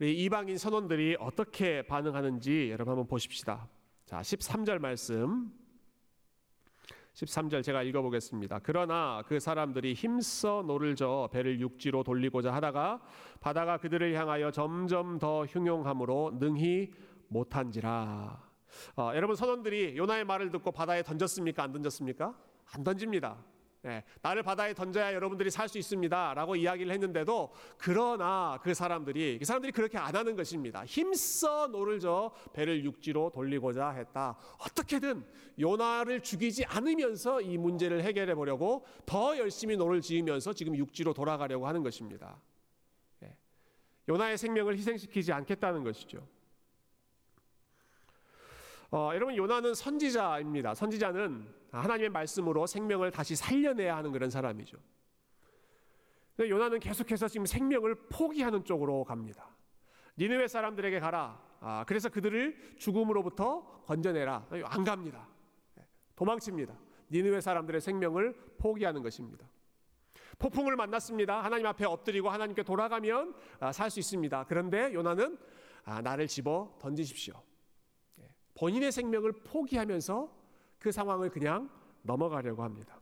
이방인 0.00 0.58
선원들이 0.58 1.16
어떻게 1.20 1.82
반응하는지 1.82 2.70
여러분 2.72 2.90
한번 2.92 3.06
보십시다. 3.06 3.68
자, 4.04 4.20
13절 4.20 4.80
말씀. 4.80 5.52
13절 7.14 7.62
제가 7.62 7.82
읽어보겠습니다. 7.84 8.60
그러나 8.62 9.22
그 9.26 9.38
사람들이 9.38 9.94
힘써 9.94 10.64
노를 10.66 10.96
저어 10.96 11.28
배를 11.30 11.60
육지로 11.60 12.02
돌리고자 12.02 12.52
하다가 12.52 13.02
바다가 13.40 13.76
그들을 13.76 14.14
향하여 14.14 14.50
점점 14.50 15.18
더 15.18 15.44
흉용하므로 15.44 16.38
능히 16.40 16.90
못한지라. 17.32 18.52
어, 18.96 19.12
여러분 19.14 19.36
선원들이 19.36 19.96
요나의 19.96 20.24
말을 20.24 20.50
듣고 20.50 20.70
바다에 20.72 21.02
던졌습니까? 21.02 21.62
안 21.62 21.72
던졌습니까? 21.72 22.34
안 22.72 22.84
던집니다. 22.84 23.36
예, 23.84 24.04
나를 24.22 24.44
바다에 24.44 24.74
던져야 24.74 25.12
여러분들이 25.12 25.50
살 25.50 25.68
수 25.68 25.76
있습니다 25.76 26.34
라고 26.34 26.54
이야기를 26.54 26.92
했는데도 26.92 27.52
그러나 27.78 28.60
그 28.62 28.74
사람들이 28.74 29.38
그 29.40 29.44
사람들이 29.44 29.72
그렇게 29.72 29.98
안 29.98 30.14
하는 30.14 30.36
것입니다. 30.36 30.84
힘써 30.84 31.66
노를 31.66 31.98
저어 31.98 32.32
배를 32.52 32.84
육지로 32.84 33.30
돌리고자 33.30 33.90
했다. 33.90 34.36
어떻게든 34.58 35.24
요나를 35.58 36.20
죽이지 36.20 36.64
않으면서 36.66 37.40
이 37.40 37.58
문제를 37.58 38.04
해결해 38.04 38.36
보려고 38.36 38.84
더 39.04 39.36
열심히 39.36 39.76
노를 39.76 40.00
저으면서 40.00 40.52
지금 40.52 40.76
육지로 40.76 41.12
돌아가려고 41.12 41.66
하는 41.66 41.82
것입니다. 41.82 42.40
예, 43.24 43.36
요나의 44.08 44.38
생명을 44.38 44.76
희생시키지 44.76 45.32
않겠다는 45.32 45.82
것이죠. 45.82 46.24
어, 48.92 49.10
여러분 49.14 49.34
요나는 49.34 49.74
선지자입니다. 49.74 50.74
선지자는 50.74 51.48
하나님의 51.70 52.10
말씀으로 52.10 52.66
생명을 52.66 53.10
다시 53.10 53.34
살려내야 53.34 53.96
하는 53.96 54.12
그런 54.12 54.28
사람이죠. 54.28 54.76
요나는 56.38 56.78
계속해서 56.78 57.28
지금 57.28 57.46
생명을 57.46 57.94
포기하는 58.10 58.64
쪽으로 58.64 59.02
갑니다. 59.04 59.48
니느웨 60.18 60.46
사람들에게 60.46 61.00
가라. 61.00 61.42
아, 61.60 61.84
그래서 61.86 62.10
그들을 62.10 62.74
죽음으로부터 62.76 63.82
건져내라. 63.86 64.48
안 64.64 64.84
갑니다. 64.84 65.26
도망칩니다. 66.14 66.76
니느웨 67.10 67.40
사람들의 67.40 67.80
생명을 67.80 68.34
포기하는 68.58 69.02
것입니다. 69.02 69.46
폭풍을 70.38 70.76
만났습니다. 70.76 71.42
하나님 71.42 71.66
앞에 71.66 71.86
엎드리고 71.86 72.28
하나님께 72.28 72.62
돌아가면 72.62 73.34
아, 73.58 73.72
살수 73.72 74.00
있습니다. 74.00 74.44
그런데 74.48 74.92
요나는 74.92 75.38
아, 75.84 76.02
나를 76.02 76.26
집어 76.26 76.76
던지십시오. 76.78 77.42
본인의 78.54 78.92
생명을 78.92 79.32
포기하면서 79.44 80.30
그 80.78 80.92
상황을 80.92 81.30
그냥 81.30 81.70
넘어가려고 82.02 82.62
합니다. 82.62 82.98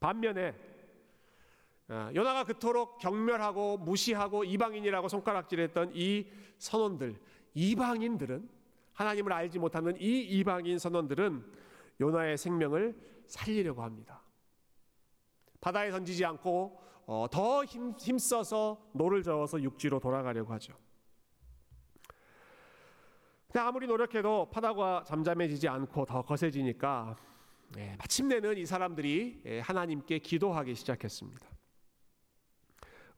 반면에 0.00 0.54
아, 1.88 2.10
요나가 2.14 2.44
그토록 2.44 2.98
경멸하고 2.98 3.78
무시하고 3.78 4.44
이방인이라고 4.44 5.08
손가락질했던 5.08 5.92
이 5.94 6.26
선원들, 6.58 7.20
이방인들은 7.54 8.48
하나님을 8.94 9.32
알지 9.32 9.58
못하는 9.58 9.94
이 10.00 10.20
이방인 10.20 10.78
선원들은 10.78 11.44
요나의 12.00 12.38
생명을 12.38 12.96
살리려고 13.26 13.82
합니다. 13.82 14.22
바다에 15.60 15.90
던지지 15.90 16.24
않고 16.24 16.80
어, 17.06 17.26
더 17.30 17.64
힘, 17.64 17.92
힘써서 17.98 18.90
노를 18.92 19.22
저어서 19.22 19.60
육지로 19.62 20.00
돌아가려고 20.00 20.52
하죠. 20.54 20.74
아무리 23.60 23.86
노력해도 23.86 24.48
바다가 24.50 25.04
잠잠해지지 25.06 25.68
않고 25.68 26.04
더 26.06 26.22
거세지니까 26.22 27.16
예, 27.78 27.96
마침내는 27.98 28.58
이 28.58 28.66
사람들이 28.66 29.42
예, 29.46 29.60
하나님께 29.60 30.18
기도하기 30.18 30.74
시작했습니다. 30.74 31.48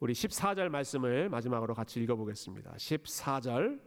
우리 0.01 0.13
14절 0.13 0.69
말씀을 0.69 1.29
마지막으로 1.29 1.75
같이 1.75 2.01
읽어보겠습니다. 2.03 2.73
14절 2.73 3.81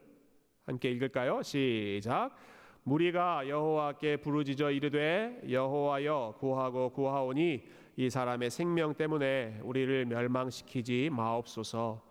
함께 0.66 0.92
읽을까요? 0.92 1.42
시작. 1.44 2.36
무리가 2.84 3.48
여호와께 3.48 4.18
부르짖어 4.18 4.72
이르되 4.72 5.42
여호와여 5.50 6.36
구하고 6.40 6.90
구하오니 6.92 7.64
이 7.98 8.10
사람의 8.10 8.50
생명 8.50 8.94
때문에 8.94 9.60
우리를 9.64 10.06
멸망시키지 10.06 11.10
마옵소서. 11.12 12.07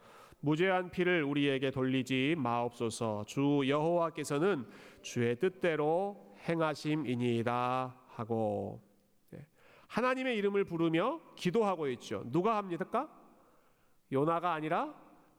무죄한 0.47 0.91
피를 0.93 1.25
우리에게 1.25 1.73
돌리지 1.73 2.37
마옵소서. 2.39 3.25
주 3.27 3.65
여호와께서는 3.67 4.65
주의 5.03 5.37
뜻대로 5.37 6.37
행하심이니이다 6.49 7.97
하고 8.07 8.81
예. 9.35 9.45
하나님의 9.89 10.37
이름을 10.37 10.63
부르며 10.63 11.21
기도하고 11.35 11.89
있죠. 11.89 12.23
누가 12.31 12.59
합니까? 12.59 13.11
요나가 14.13 14.53
아니라 14.53 14.95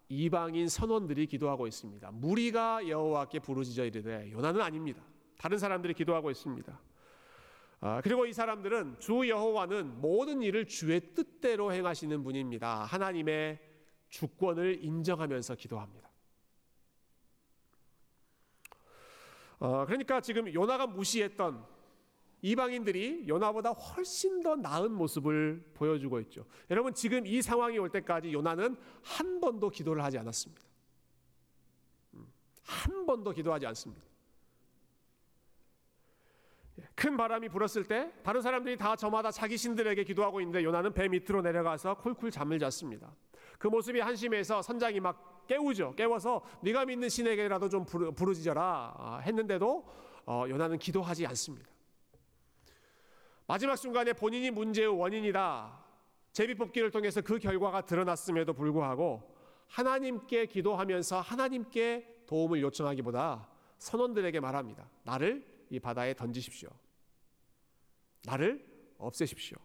이방인 0.09 0.67
선원들이 0.67 1.27
기도하고 1.27 1.67
있습니다. 1.67 2.11
무리가 2.11 2.85
여호와께 2.85 3.39
부르짖어 3.39 3.85
이르되 3.85 4.29
요나는 4.33 4.59
아닙니다. 4.59 5.01
다른 5.37 5.57
사람들이 5.57 5.93
기도하고 5.93 6.31
있습니다. 6.31 6.81
아, 7.79 8.01
그리고 8.03 8.25
이 8.25 8.33
사람들은 8.33 8.97
주 8.99 9.29
여호와는 9.29 10.01
모든 10.01 10.41
일을 10.41 10.65
주의 10.65 10.99
뜻대로 10.99 11.71
행하시는 11.71 12.23
분입니다. 12.25 12.83
하나님의 12.83 13.76
주권을 14.09 14.83
인정하면서 14.83 15.55
기도합니다. 15.55 16.09
어, 19.59 19.85
그러니까 19.85 20.21
지금 20.21 20.53
요나가 20.53 20.85
무시했던 20.85 21.65
이방인들이 22.41 23.27
요나보다 23.27 23.71
훨씬 23.71 24.41
더 24.41 24.55
나은 24.55 24.91
모습을 24.91 25.71
보여주고 25.73 26.19
있죠. 26.21 26.45
여러분 26.69 26.93
지금 26.93 27.25
이 27.25 27.41
상황이 27.41 27.77
올 27.79 27.89
때까지 27.89 28.31
요나는 28.31 28.77
한 29.01 29.41
번도 29.41 29.69
기도를 29.69 30.03
하지 30.03 30.19
않았습니다. 30.19 30.63
음, 32.13 32.27
한 32.63 33.05
번도 33.07 33.31
기도하지 33.31 33.65
않습니다. 33.65 34.05
예, 36.79 36.87
큰 36.93 37.17
바람이 37.17 37.49
불었을 37.49 37.85
때 37.85 38.13
다른 38.23 38.41
사람들이 38.41 38.77
다 38.77 38.95
저마다 38.95 39.31
자기 39.31 39.57
신들에게 39.57 40.03
기도하고 40.03 40.39
있는데 40.41 40.63
요나는 40.63 40.93
배 40.93 41.07
밑으로 41.07 41.41
내려가서 41.41 41.95
쿨쿨 41.95 42.29
잠을 42.29 42.59
잤습니다. 42.59 43.15
그 43.57 43.67
모습이 43.67 43.99
한심해서 43.99 44.61
선장이 44.61 44.99
막 44.99 45.45
깨우죠. 45.47 45.95
깨워서 45.95 46.43
네가 46.61 46.85
믿는 46.85 47.09
신에게라도 47.09 47.69
좀 47.69 47.85
부르, 47.85 48.11
부르짖어라 48.11 48.95
아, 48.97 49.17
했는데도 49.19 49.85
어, 50.25 50.45
요나는 50.47 50.77
기도하지 50.77 51.25
않습니다. 51.27 51.69
마지막 53.47 53.77
순간에 53.77 54.11
본인이 54.13 54.51
문제의 54.51 54.87
원인이다. 54.87 55.85
제비뽑기를 56.33 56.91
통해서 56.91 57.21
그 57.21 57.39
결과가 57.39 57.85
드러났음에도 57.85 58.53
불구하고 58.53 59.35
하나님께 59.67 60.47
기도하면서 60.47 61.21
하나님께 61.21 62.23
도움을 62.27 62.61
요청하기보다 62.61 63.47
선원들에게 63.79 64.39
말합니다. 64.39 64.89
나를 65.03 65.45
이 65.69 65.79
바다에 65.79 66.13
던지십시오. 66.13 66.69
나를 68.25 68.65
없애십시오. 68.97 69.57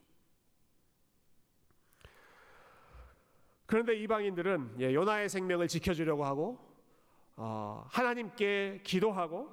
그런데 3.73 3.97
이방인들은 3.97 4.81
예, 4.81 4.93
요나의 4.93 5.31
생명을 5.31 5.67
지켜주려고 5.67 6.27
하고 6.27 6.59
어, 7.37 7.87
하나님께 7.89 8.83
기도하고 8.85 9.49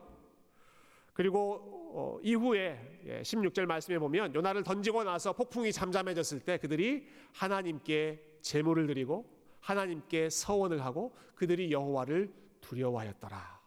그리고 1.13 1.93
어, 1.93 2.19
이후에 2.21 2.99
예, 3.05 3.21
16절 3.21 3.65
말씀에 3.65 3.97
보면 3.97 4.35
요나를 4.35 4.63
던지고 4.63 5.05
나서 5.05 5.31
폭풍이 5.31 5.71
잠잠해졌을 5.71 6.41
때 6.41 6.57
그들이 6.57 7.07
하나님께 7.31 8.39
제물을 8.41 8.87
드리고 8.87 9.25
하나님께 9.61 10.29
서원을 10.29 10.83
하고 10.83 11.15
그들이 11.35 11.71
여호와를 11.71 12.33
두려워하였더라. 12.59 13.61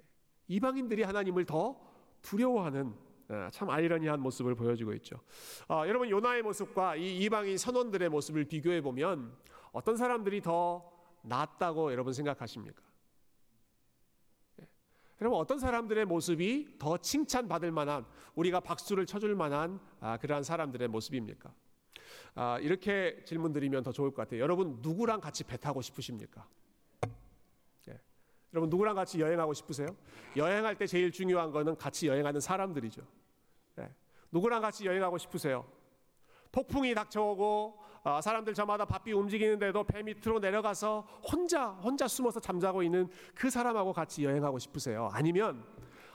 예, 0.00 0.04
이방인들이 0.46 1.02
하나님을 1.02 1.46
더 1.46 1.80
두려워하는 2.22 2.94
예, 2.94 3.07
참 3.50 3.68
아이러니한 3.68 4.20
모습을 4.20 4.54
보여주고 4.54 4.94
있죠. 4.94 5.20
어, 5.68 5.84
여러분 5.86 6.08
요나의 6.08 6.42
모습과 6.42 6.96
이 6.96 7.18
이방인 7.18 7.58
선원들의 7.58 8.08
모습을 8.08 8.44
비교해 8.44 8.80
보면 8.80 9.36
어떤 9.72 9.96
사람들이 9.96 10.40
더 10.40 10.90
낫다고 11.22 11.92
여러분 11.92 12.14
생각하십니까? 12.14 12.82
예. 14.62 14.68
여러분 15.20 15.38
어떤 15.38 15.58
사람들의 15.58 16.06
모습이 16.06 16.78
더 16.78 16.96
칭찬받을 16.96 17.70
만한 17.70 18.06
우리가 18.34 18.60
박수를 18.60 19.04
쳐줄 19.04 19.34
만한 19.34 19.78
아, 20.00 20.16
그러한 20.16 20.42
사람들의 20.42 20.88
모습입니까? 20.88 21.52
아, 22.34 22.58
이렇게 22.60 23.22
질문 23.26 23.52
드리면 23.52 23.82
더 23.82 23.92
좋을 23.92 24.10
것 24.10 24.22
같아요. 24.22 24.40
여러분 24.40 24.78
누구랑 24.80 25.20
같이 25.20 25.44
배 25.44 25.58
타고 25.58 25.82
싶으십니까? 25.82 26.48
예. 28.48 28.52
여러분 28.54 28.70
누구랑 28.70 28.94
같이 28.94 29.20
여행하고 29.20 29.54
싶으세요? 29.54 29.88
여행할 30.36 30.76
때 30.76 30.86
제일 30.86 31.10
중요한 31.12 31.50
거는 31.50 31.76
같이 31.76 32.06
여행하는 32.06 32.40
사람들이죠. 32.40 33.02
예. 33.80 33.94
누구랑 34.30 34.62
같이 34.62 34.86
여행하고 34.86 35.18
싶으세요? 35.18 35.66
폭풍이 36.52 36.94
닥쳐오고 36.94 37.88
어, 38.04 38.20
사람들 38.20 38.54
저마다 38.54 38.84
바삐 38.84 39.12
움직이는데도 39.12 39.84
배 39.84 40.02
밑으로 40.02 40.38
내려가서 40.38 41.00
혼자 41.30 41.68
혼자 41.68 42.08
숨어서 42.08 42.40
잠자고 42.40 42.82
있는 42.82 43.08
그 43.34 43.50
사람하고 43.50 43.92
같이 43.92 44.24
여행하고 44.24 44.58
싶으세요? 44.58 45.10
아니면 45.12 45.64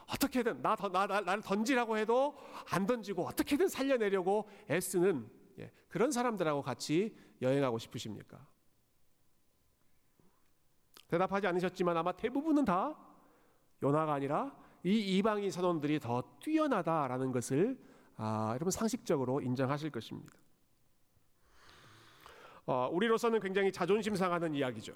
어떻게든 0.08 0.62
나, 0.62 0.76
나, 0.76 1.08
나 1.08 1.22
나를 1.22 1.44
던지라고 1.44 1.98
해도 1.98 2.36
안 2.70 2.86
던지고 2.86 3.28
어떻게든 3.28 3.68
살려내려고 3.68 4.50
애쓰는 4.70 5.30
예, 5.60 5.72
그런 5.88 6.12
사람들하고 6.12 6.62
같이 6.62 7.16
여행하고 7.42 7.78
싶으십니까? 7.78 8.46
대답하지 11.14 11.46
않으셨지만 11.46 11.96
아마 11.96 12.12
대부분은 12.12 12.66
다 12.66 12.96
요나가 13.84 14.14
아니라 14.14 14.52
이 14.84 15.18
이방인 15.18 15.52
선원들이 15.52 16.00
더 16.00 16.24
뛰어나다라는 16.42 17.32
것을 17.32 17.78
아, 18.18 18.50
여러분 18.56 18.72
상식적으로 18.72 19.40
인정하실 19.40 19.92
것입니다. 19.92 20.34
어, 22.66 22.90
우리로서는 22.92 23.40
굉장히 23.42 23.72
자존심 23.72 24.16
상하는 24.16 24.56
이야기죠. 24.56 24.94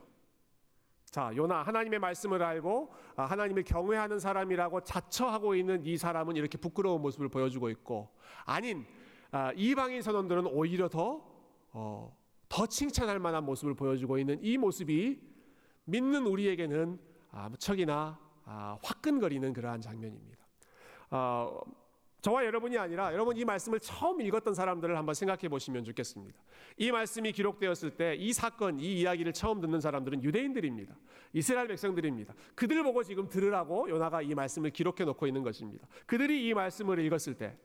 자, 1.06 1.32
요나 1.36 1.62
하나님의 1.62 2.00
말씀을 2.00 2.42
알고 2.42 2.94
아, 3.16 3.26
하나님을 3.26 3.64
경외하는 3.64 4.18
사람이라고 4.18 4.82
자처하고 4.82 5.54
있는 5.54 5.86
이 5.86 5.98
사람은 5.98 6.36
이렇게 6.36 6.58
부끄러운 6.58 7.02
모습을 7.04 7.30
보여주고 7.30 7.70
있고 7.70 8.10
아닌 8.44 8.88
아, 9.30 9.52
이방인 9.56 10.02
선원들은 10.02 10.48
오히려 10.48 10.90
더, 10.90 11.22
어, 11.74 12.18
더 12.50 12.66
칭찬할 12.66 13.20
만한 13.20 13.44
모습을 13.44 13.76
보여주고 13.76 14.18
있는 14.18 14.40
이 14.42 14.58
모습이 14.58 15.37
믿는 15.88 16.26
우리에게는 16.26 17.00
아, 17.32 17.50
무척이나 17.50 18.20
아, 18.46 18.78
화끈거리는 18.84 19.54
그러한 19.54 19.82
장면입니다. 19.82 20.46
어, 21.12 21.60
저와 22.22 22.46
여러분이 22.46 22.78
아니라 22.78 23.14
여러분 23.14 23.38
이 23.38 23.46
말씀을 23.46 23.80
처음 23.80 24.20
읽었던 24.20 24.54
사람들을 24.54 24.98
한번 24.98 25.16
생각해 25.16 25.48
보시면 25.48 25.86
좋겠습니다. 25.86 26.38
이 26.78 26.92
말씀이 26.92 27.32
기록되었을 27.32 27.92
때 27.92 28.18
이 28.20 28.34
사건, 28.34 28.80
이 28.80 29.00
이야기를 29.00 29.32
처음 29.32 29.62
듣는 29.62 29.80
사람들은 29.80 30.24
유대인들입니다. 30.24 30.94
이스라엘 31.32 31.68
백성들입니다. 31.70 32.34
그들 32.56 32.84
보고 32.84 33.04
지금 33.04 33.30
들으라고 33.30 33.90
요나가 33.90 34.22
이 34.22 34.34
말씀을 34.36 34.72
기록해 34.72 35.06
놓고 35.06 35.28
있는 35.28 35.44
것입니다. 35.44 35.88
그들이 36.06 36.48
이 36.48 36.54
말씀을 36.54 37.00
읽었을 37.00 37.36
때 37.36 37.56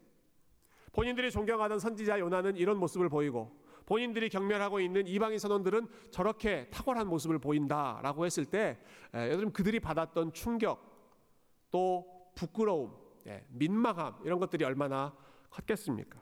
본인들이 0.92 1.30
존경하던 1.30 1.80
선지자 1.80 2.20
요나는 2.20 2.56
이런 2.56 2.78
모습을 2.78 3.08
보이고 3.08 3.58
본인들이 3.86 4.28
경멸하고 4.28 4.80
있는 4.80 5.06
이방인 5.06 5.38
선원들은 5.38 5.88
저렇게 6.10 6.68
탁월한 6.70 7.06
모습을 7.08 7.38
보인다라고 7.38 8.26
했을 8.26 8.44
때 8.44 8.78
여러분 9.14 9.52
그들이 9.52 9.80
받았던 9.80 10.32
충격 10.32 10.92
또 11.70 12.30
부끄러움 12.34 13.02
예, 13.26 13.44
민망함 13.50 14.16
이런 14.24 14.38
것들이 14.38 14.64
얼마나 14.64 15.14
컸겠습니까? 15.50 16.20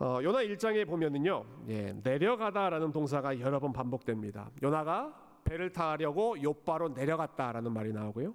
어, 0.00 0.20
요나 0.22 0.44
1장에 0.44 0.86
보면은요, 0.86 1.44
예, 1.68 1.92
내려가다라는 2.04 2.92
동사가 2.92 3.40
여러 3.40 3.58
번 3.58 3.72
반복됩니다. 3.72 4.50
요나가 4.62 5.40
배를 5.42 5.72
타려고 5.72 6.40
요바로 6.40 6.90
내려갔다라는 6.90 7.72
말이 7.72 7.92
나오고요. 7.92 8.34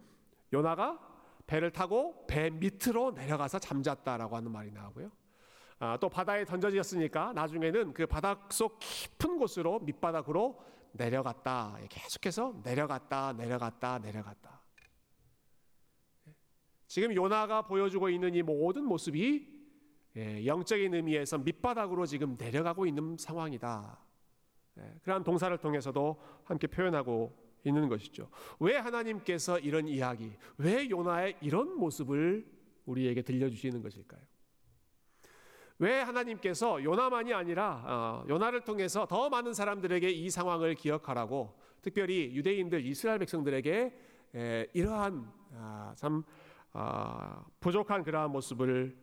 요나가 0.52 1.00
배를 1.48 1.72
타고 1.72 2.26
배 2.28 2.50
밑으로 2.50 3.12
내려가서 3.12 3.60
잠잤다라고 3.60 4.36
하는 4.36 4.52
말이 4.52 4.72
나오고요. 4.72 5.12
아, 5.80 5.98
또 5.98 6.10
바다에 6.10 6.46
던져졌으니까 6.46 7.34
나중에는 7.34 7.94
그 7.94 8.06
바닷속 8.06 8.80
깊은 8.80 9.38
곳으로 9.38 9.80
밑바닥으로 9.80 10.60
내려갔다. 10.94 11.78
예, 11.82 11.88
계속해서 11.90 12.62
내려갔다, 12.64 13.34
내려갔다, 13.34 14.00
내려갔다. 14.00 14.62
지금 16.88 17.16
요나가 17.16 17.64
보여주고 17.64 18.10
있는 18.10 18.36
이 18.36 18.44
모든 18.44 18.86
모습이 18.86 19.52
예, 20.16 20.46
영적인 20.46 20.94
의미에서 20.94 21.40
밑바닥으로 21.40 22.06
지금 22.06 22.36
내려가고 22.38 22.86
있는 22.86 23.18
상황이다. 23.18 24.00
예, 24.78 24.94
그러한 25.02 25.24
동사를 25.24 25.58
통해서도 25.58 26.22
함께 26.44 26.68
표현하고 26.68 27.36
있는 27.66 27.90
것이죠. 27.90 28.30
왜 28.60 28.78
하나님께서 28.78 29.58
이런 29.60 29.88
이야기, 29.88 30.36
왜 30.58 30.88
요나의 30.90 31.38
이런 31.42 31.78
모습을 31.78 32.46
우리에게 32.86 33.22
들려주시는 33.22 33.82
것일까요? 33.82 34.22
왜 35.84 36.00
하나님께서 36.00 36.82
요나만이 36.82 37.34
아니라 37.34 37.84
어, 37.86 38.26
요나를 38.30 38.62
통해서 38.62 39.06
더 39.06 39.28
많은 39.28 39.54
사람들에게 39.54 40.10
이 40.12 40.30
상황을 40.30 40.76
기억하라고 40.76 41.60
특별히 41.82 42.34
유대인들 42.34 42.86
이스라엘 42.86 43.20
백성들에게 43.20 44.00
에, 44.34 44.68
이러한 44.72 45.30
아, 45.56 45.94
참 45.98 46.24
아, 46.72 47.44
부족한 47.60 48.06
그러한 48.06 48.32
모습을 48.32 48.98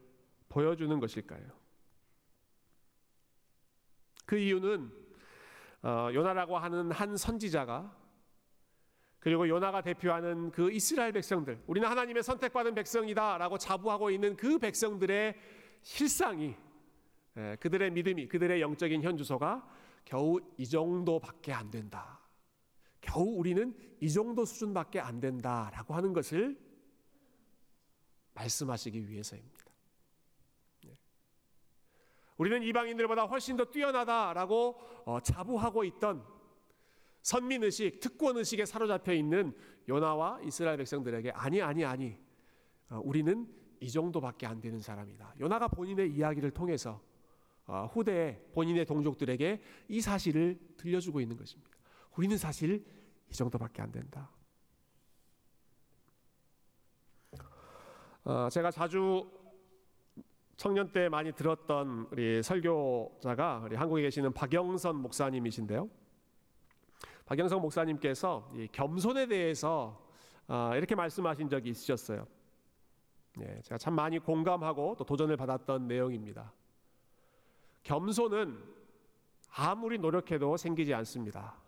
보여주는 0.48 0.98
것일까요? 0.98 1.42
그 4.24 4.38
이유는 4.38 4.90
어, 5.82 6.08
요나라고 6.14 6.56
하는 6.56 6.90
한 6.92 7.14
선지자가 7.14 7.94
그리고 9.18 9.46
요나가 9.46 9.82
대표하는 9.82 10.50
그 10.50 10.72
이스라엘 10.72 11.12
백성들, 11.12 11.62
우리는 11.66 11.86
하나님의 11.86 12.22
선택받은 12.22 12.74
백성이다라고 12.74 13.58
자부하고 13.58 14.10
있는 14.10 14.34
그 14.34 14.58
백성들의 14.58 15.34
실상이 15.82 16.56
예, 16.56 16.69
그들의 17.60 17.90
믿음이 17.90 18.28
그들의 18.28 18.60
영적인 18.60 19.02
현주소가 19.02 19.66
겨우 20.04 20.40
이 20.56 20.66
정도밖에 20.66 21.52
안 21.52 21.70
된다. 21.70 22.20
겨우 23.00 23.38
우리는 23.38 23.74
이 24.00 24.10
정도 24.10 24.44
수준밖에 24.44 25.00
안 25.00 25.20
된다라고 25.20 25.94
하는 25.94 26.12
것을 26.12 26.58
말씀하시기 28.34 29.08
위해서입니다. 29.08 29.64
네. 30.84 30.96
우리는 32.36 32.62
이방인들보다 32.62 33.24
훨씬 33.24 33.56
더 33.56 33.64
뛰어나다라고 33.64 34.80
어, 35.04 35.20
자부하고 35.20 35.84
있던 35.84 36.24
선민 37.22 37.62
의식, 37.64 38.00
특권 38.00 38.36
의식에 38.36 38.64
사로잡혀 38.64 39.12
있는 39.12 39.54
요나와 39.88 40.40
이스라엘 40.42 40.78
백성들에게 40.78 41.32
아니 41.32 41.60
아니 41.60 41.84
아니 41.84 42.16
어, 42.88 43.00
우리는 43.04 43.46
이 43.80 43.90
정도밖에 43.90 44.46
안 44.46 44.60
되는 44.60 44.80
사람이다. 44.80 45.34
요나가 45.40 45.68
본인의 45.68 46.10
이야기를 46.12 46.50
통해서 46.50 46.92
어, 46.92 47.09
후대에 47.92 48.40
본인의 48.52 48.84
동족들에게 48.84 49.62
이 49.88 50.00
사실을 50.00 50.58
들려주고 50.76 51.20
있는 51.20 51.36
것입니다. 51.36 51.70
우리는 52.16 52.36
사실 52.36 52.84
이 53.30 53.32
정도밖에 53.32 53.82
안 53.82 53.92
된다. 53.92 54.30
어, 58.24 58.48
제가 58.50 58.70
자주 58.70 59.30
청년 60.56 60.92
때 60.92 61.08
많이 61.08 61.32
들었던 61.32 62.08
우리 62.10 62.42
설교자가 62.42 63.62
우리 63.64 63.76
한국에 63.76 64.02
계시는 64.02 64.34
박영선 64.34 64.96
목사님이신데요. 64.96 65.88
박영선 67.24 67.62
목사님께서 67.62 68.52
겸손에 68.72 69.26
대해서 69.26 70.06
어, 70.48 70.72
이렇게 70.76 70.94
말씀하신 70.94 71.48
적이 71.48 71.70
있으셨어요. 71.70 72.26
네, 73.36 73.60
제가 73.62 73.78
참 73.78 73.94
많이 73.94 74.18
공감하고 74.18 74.96
또 74.98 75.04
도전을 75.04 75.36
받았던 75.36 75.86
내용입니다. 75.86 76.52
겸손은 77.82 78.58
아무리 79.52 79.98
노력해도 79.98 80.56
생기지 80.56 80.94
않습니다. 80.94 81.60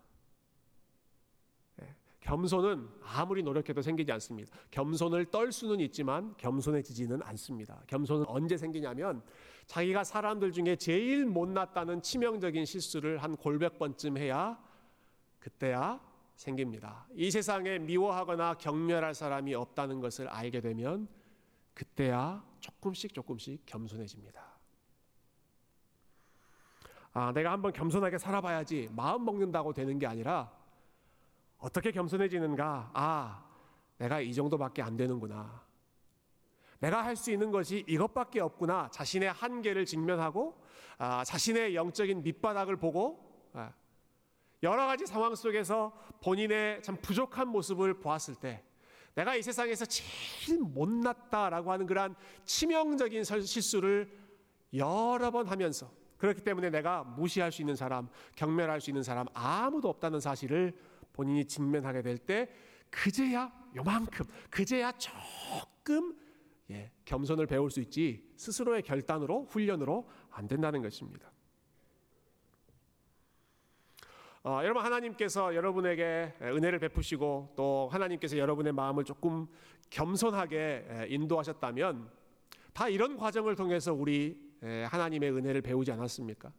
겸손은 2.23 2.89
아무리 3.03 3.43
노력해도 3.43 3.83
생기지 3.83 4.13
않습니다. 4.13 4.57
겸손을 4.71 5.27
떨 5.27 5.51
수는 5.51 5.81
있지만 5.81 6.35
겸손해지지는 6.39 7.21
않습니다. 7.23 7.83
겸손은 7.89 8.27
언제 8.29 8.57
생기냐면 8.57 9.23
자기가 9.67 10.05
사람들 10.05 10.53
중에 10.53 10.77
제일 10.77 11.27
못났다는 11.27 12.01
치명적인 12.01 12.65
실수를 12.65 13.19
한 13.19 13.37
골백 13.37 13.79
번쯤 13.79 14.19
해야 14.19 14.59
그때야 15.41 16.01
생깁니다. 16.37 17.07
이 17.15 17.31
세상에 17.31 17.81
미워하거나 17.81 18.55
경멸할 18.55 19.15
사람이 19.15 19.55
없다는 19.55 20.01
것을 20.01 20.29
알게 20.29 20.61
되면 20.61 21.09
그때야 21.75 22.45
조금씩 22.61 23.15
조금씩 23.15 23.67
겸손해집니다. 23.67 24.52
아, 27.15 27.33
내가 27.33 27.53
한번 27.53 27.73
겸손하게 27.73 28.19
살아봐야지 28.19 28.89
마음 28.93 29.25
먹는다고 29.25 29.73
되는 29.73 29.99
게 29.99 30.07
아니라 30.07 30.51
어떻게 31.59 31.91
겸손해지는가? 31.93 32.91
아, 32.95 33.45
내가 33.99 34.21
이 34.21 34.33
정도밖에 34.33 34.83
안 34.83 34.97
되는구나. 34.97 35.63
내가 36.81 37.05
할 37.05 37.15
수 37.15 37.31
있는 37.31 37.51
것이 37.53 37.85
이것밖에 37.87 38.41
없구나. 38.41 38.89
자신의 38.91 39.33
한계를 39.33 39.85
직면하고 39.85 40.61
아, 40.99 41.23
자신의 41.25 41.75
영적인 41.77 42.23
밑바닥을 42.23 42.77
보고 42.77 43.49
아, 43.53 43.73
여러 44.63 44.87
가지 44.87 45.07
상황 45.07 45.35
속에서 45.35 45.93
본인의 46.23 46.83
참 46.83 46.97
부족한 46.97 47.49
모습을 47.49 48.01
보았을 48.01 48.35
때 48.37 48.65
내가 49.15 49.37
이 49.37 49.43
세상에서 49.43 49.85
제일 49.85 50.61
못났다라고 50.61 51.71
하는 51.71 51.87
그러한 51.87 52.15
치명적인 52.45 53.25
실수를 53.25 54.11
여러 54.75 55.31
번 55.31 55.47
하면서 55.47 55.91
그렇기 56.23 56.43
때문에 56.43 56.71
내가 56.71 57.03
무시할 57.03 57.51
수 57.51 57.63
있는 57.63 57.75
사람, 57.75 58.09
경멸할 58.37 58.81
수 58.81 58.91
있는 58.91 59.03
사람 59.03 59.27
아무도 59.35 59.89
없다는 59.89 60.21
사실을 60.21 60.73
본인이 61.13 61.45
직면하게 61.45 62.03
될 62.03 62.17
때 62.17 62.49
그제야 62.91 63.53
요만큼 63.75 64.25
그제야 64.49 64.93
조금 64.93 66.17
예, 66.71 66.93
겸손을 67.07 67.47
배울 67.49 67.73
수 67.73 67.81
있지 67.81 68.25
스스로의 68.37 68.83
결단으로 68.83 69.47
훈련으로 69.47 70.09
안 70.31 70.47
된다는 70.47 70.81
것입니다. 70.81 71.33
어, 74.45 74.61
여러분 74.63 74.85
하나님께서 74.85 75.57
여러분에게 75.57 76.35
은혜를 76.41 76.79
베푸시고 76.79 77.55
또 77.57 77.89
하나님께서 77.91 78.39
여러분의 78.39 78.73
마음을 78.73 79.03
조금 79.03 79.49
겸손하게 79.91 81.07
인도하셨다면 81.09 82.09
다 82.73 82.89
이런 82.89 83.17
과정을 83.17 83.57
통해서 83.57 83.93
우리 83.93 84.42
하나님의 84.63 85.31
은혜를 85.33 85.61
배우지 85.63 85.91
않았습니까? 85.93 86.53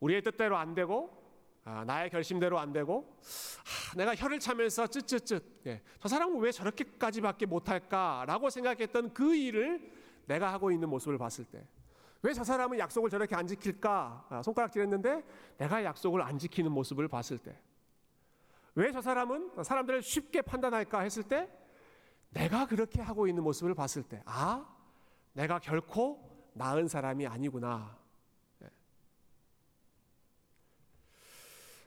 우리의 0.00 0.22
뜻대로 0.22 0.56
안 0.56 0.74
되고 0.74 1.18
아, 1.64 1.84
나의 1.84 2.08
결심대로 2.10 2.58
안 2.58 2.72
되고 2.72 3.18
아, 3.20 3.96
내가 3.96 4.14
혀를 4.14 4.38
차면서 4.40 4.86
쯧쯧쯧 4.86 5.42
예, 5.66 5.82
저 6.00 6.08
사람은 6.08 6.40
왜 6.40 6.50
저렇게까지밖에 6.52 7.44
못할까라고 7.46 8.48
생각했던 8.48 9.12
그 9.12 9.34
일을 9.36 9.92
내가 10.26 10.52
하고 10.52 10.70
있는 10.70 10.88
모습을 10.88 11.18
봤을 11.18 11.44
때 11.44 11.64
왜 12.22 12.34
저 12.34 12.44
사람은 12.44 12.78
약속을 12.78 13.08
저렇게 13.10 13.34
안 13.34 13.46
지킬까 13.46 14.26
아, 14.28 14.42
손가락질했는데 14.42 15.22
내가 15.58 15.82
약속을 15.84 16.20
안 16.22 16.38
지키는 16.38 16.70
모습을 16.72 17.08
봤을 17.08 17.38
때 17.38 17.54
왜 18.74 18.92
저 18.92 19.00
사람은 19.02 19.62
사람들을 19.62 20.02
쉽게 20.02 20.42
판단할까 20.42 21.00
했을 21.00 21.22
때 21.24 21.50
내가 22.30 22.66
그렇게 22.66 23.00
하고 23.02 23.26
있는 23.26 23.42
모습을 23.42 23.74
봤을 23.74 24.02
때, 24.04 24.22
아, 24.24 24.64
내가 25.32 25.58
결코 25.58 26.50
나은 26.54 26.88
사람이 26.88 27.26
아니구나. 27.26 27.96
예. 28.62 28.68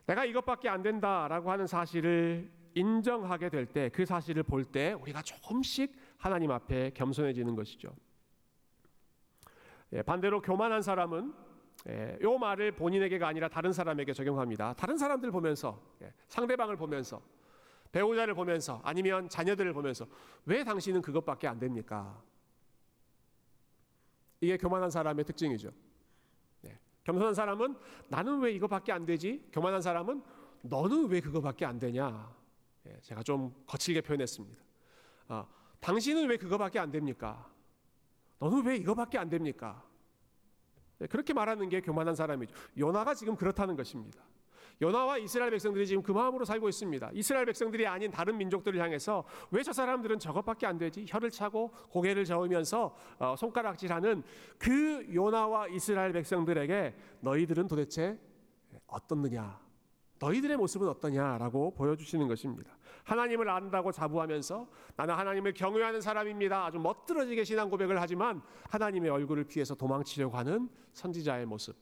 내가 0.05 0.25
이것밖에 0.25 0.69
안 0.69 0.81
된다라고 0.81 1.51
하는 1.51 1.67
사실을 1.67 2.51
인정하게 2.75 3.49
될 3.49 3.65
때, 3.67 3.89
그 3.89 4.05
사실을 4.05 4.43
볼 4.43 4.65
때 4.65 4.93
우리가 4.93 5.21
조금씩 5.21 5.95
하나님 6.17 6.51
앞에 6.51 6.91
겸손해지는 6.91 7.55
것이죠. 7.55 7.95
예, 9.91 10.01
반대로 10.01 10.41
교만한 10.41 10.81
사람은 10.81 11.33
예, 11.89 12.17
요 12.21 12.37
말을 12.37 12.71
본인에게가 12.71 13.27
아니라 13.27 13.49
다른 13.49 13.73
사람에게 13.73 14.13
적용합니다. 14.13 14.73
다른 14.73 14.97
사람들 14.97 15.29
보면서 15.31 15.83
예, 16.01 16.11
상대방을 16.29 16.77
보면서 16.77 17.21
배우자를 17.91 18.33
보면서 18.33 18.81
아니면 18.83 19.29
자녀들을 19.29 19.71
보면서 19.73 20.07
왜 20.45 20.63
당신은 20.63 21.01
그것밖에 21.03 21.47
안 21.47 21.59
됩니까? 21.59 22.19
이게 24.43 24.57
교만한 24.57 24.91
사람의 24.91 25.23
특징이죠. 25.23 25.71
네. 26.61 26.77
겸손한 27.05 27.33
사람은 27.33 27.77
나는 28.09 28.39
왜 28.41 28.51
이거밖에 28.51 28.91
안 28.91 29.05
되지? 29.05 29.47
교만한 29.53 29.81
사람은 29.81 30.21
너는 30.63 31.07
왜 31.07 31.21
그거밖에 31.21 31.65
안 31.65 31.79
되냐? 31.79 32.29
네, 32.83 32.99
제가 33.01 33.23
좀 33.23 33.53
거칠게 33.65 34.01
표현했습니다. 34.01 34.61
아, 35.29 35.47
당신은 35.79 36.27
왜 36.27 36.35
그거밖에 36.35 36.77
안 36.77 36.91
됩니까? 36.91 37.49
너는 38.39 38.65
왜 38.65 38.75
이거밖에 38.75 39.17
안 39.17 39.29
됩니까? 39.29 39.81
네, 40.99 41.07
그렇게 41.07 41.33
말하는 41.33 41.69
게 41.69 41.79
교만한 41.79 42.13
사람이죠. 42.13 42.53
요나가 42.77 43.13
지금 43.13 43.37
그렇다는 43.37 43.77
것입니다. 43.77 44.21
요나와 44.81 45.17
이스라엘 45.17 45.51
백성들이 45.51 45.87
지금 45.87 46.03
그 46.03 46.11
마음으로 46.11 46.45
살고 46.45 46.67
있습니다. 46.69 47.11
이스라엘 47.13 47.45
백성들이 47.45 47.87
아닌 47.87 48.11
다른 48.11 48.37
민족들을 48.37 48.79
향해서 48.79 49.23
왜 49.51 49.63
저 49.63 49.71
사람들은 49.71 50.19
저것밖에 50.19 50.65
안 50.65 50.77
되지? 50.77 51.05
혀를 51.07 51.29
차고 51.31 51.71
고개를 51.89 52.25
저으면서 52.25 52.95
어, 53.17 53.35
손가락질하는 53.37 54.23
그 54.57 55.07
요나와 55.13 55.67
이스라엘 55.69 56.11
백성들에게 56.11 56.95
너희들은 57.21 57.67
도대체 57.67 58.19
어떻느냐? 58.87 59.61
너희들의 60.19 60.55
모습은 60.57 60.87
어떠냐라고 60.87 61.73
보여주시는 61.75 62.27
것입니다. 62.27 62.77
하나님을 63.03 63.49
안다고 63.49 63.91
자부하면서 63.91 64.67
나는 64.95 65.15
하나님을 65.15 65.53
경외하는 65.53 65.99
사람입니다. 66.01 66.65
아주 66.65 66.79
멋들어지게 66.79 67.43
신앙 67.43 67.69
고백을 67.69 67.99
하지만 68.01 68.41
하나님의 68.69 69.09
얼굴을 69.11 69.45
피해서 69.45 69.75
도망치려고 69.75 70.37
하는 70.37 70.69
선지자의 70.93 71.45
모습. 71.45 71.75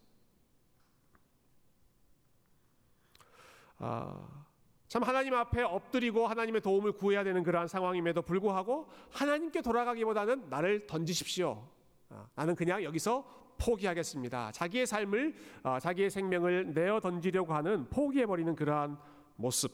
참 4.88 5.04
하나님 5.04 5.34
앞에 5.34 5.62
엎드리고 5.63 6.28
하나님의 6.28 6.60
도움을 6.62 6.91
구해야 6.91 7.24
되는 7.24 7.44
그러한 7.44 7.67
상황임에도 7.67 8.22
불구하고 8.22 8.89
하나님께 9.10 9.62
돌아가기보다는 9.62 10.50
나를 10.50 10.86
던지십시오. 10.86 11.65
아, 12.10 12.28
나는 12.36 12.56
그냥 12.56 12.84
여기서 12.84 13.24
포기하겠습니다. 13.58 14.52
자기의 14.52 14.86
삶을 14.86 15.36
아, 15.63 15.80
자기의 15.80 16.10
생명을 16.10 16.74
내어 16.74 17.00
던지려고 17.00 17.54
하는 17.54 17.88
포기해 17.89 18.26
버리는 18.26 18.54
그러한 18.54 19.00
모습. 19.38 19.72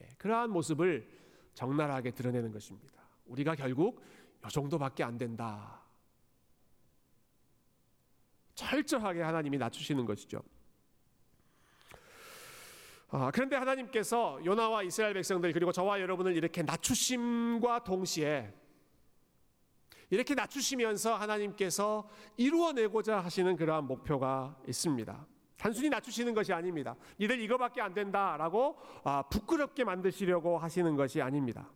예, 0.00 0.08
그러한 0.18 0.50
모습을 0.50 1.08
적나라하게 1.54 2.10
드러내는 2.10 2.50
것입니다. 2.50 3.00
우리가 3.26 3.54
결국 3.54 4.02
이 4.44 4.48
정도밖에 4.48 5.04
안 5.04 5.16
된다. 5.16 5.80
철저하게 8.54 9.22
하나님이 9.22 9.58
낮추시는 9.58 10.04
것이죠. 10.04 10.42
아, 13.16 13.30
그런데 13.30 13.54
하나님께서 13.54 14.40
요나와 14.44 14.82
이스라엘 14.82 15.14
백성들 15.14 15.52
그리고 15.52 15.70
저와 15.70 16.00
여러분을 16.00 16.36
이렇게 16.36 16.62
낮추심과 16.62 17.84
동시에 17.84 18.52
이렇게 20.10 20.34
낮추시면서 20.34 21.14
하나님께서 21.14 22.08
이루어내고자 22.36 23.20
하시는 23.20 23.54
그러한 23.54 23.86
목표가 23.86 24.56
있습니다. 24.66 25.26
단순히 25.56 25.90
낮추시는 25.90 26.34
것이 26.34 26.52
아닙니다. 26.52 26.96
니들 27.20 27.40
이거밖에 27.40 27.80
안 27.80 27.94
된다라고 27.94 28.78
아, 29.04 29.22
부끄럽게 29.22 29.84
만드시려고 29.84 30.58
하시는 30.58 30.96
것이 30.96 31.22
아닙니다. 31.22 31.70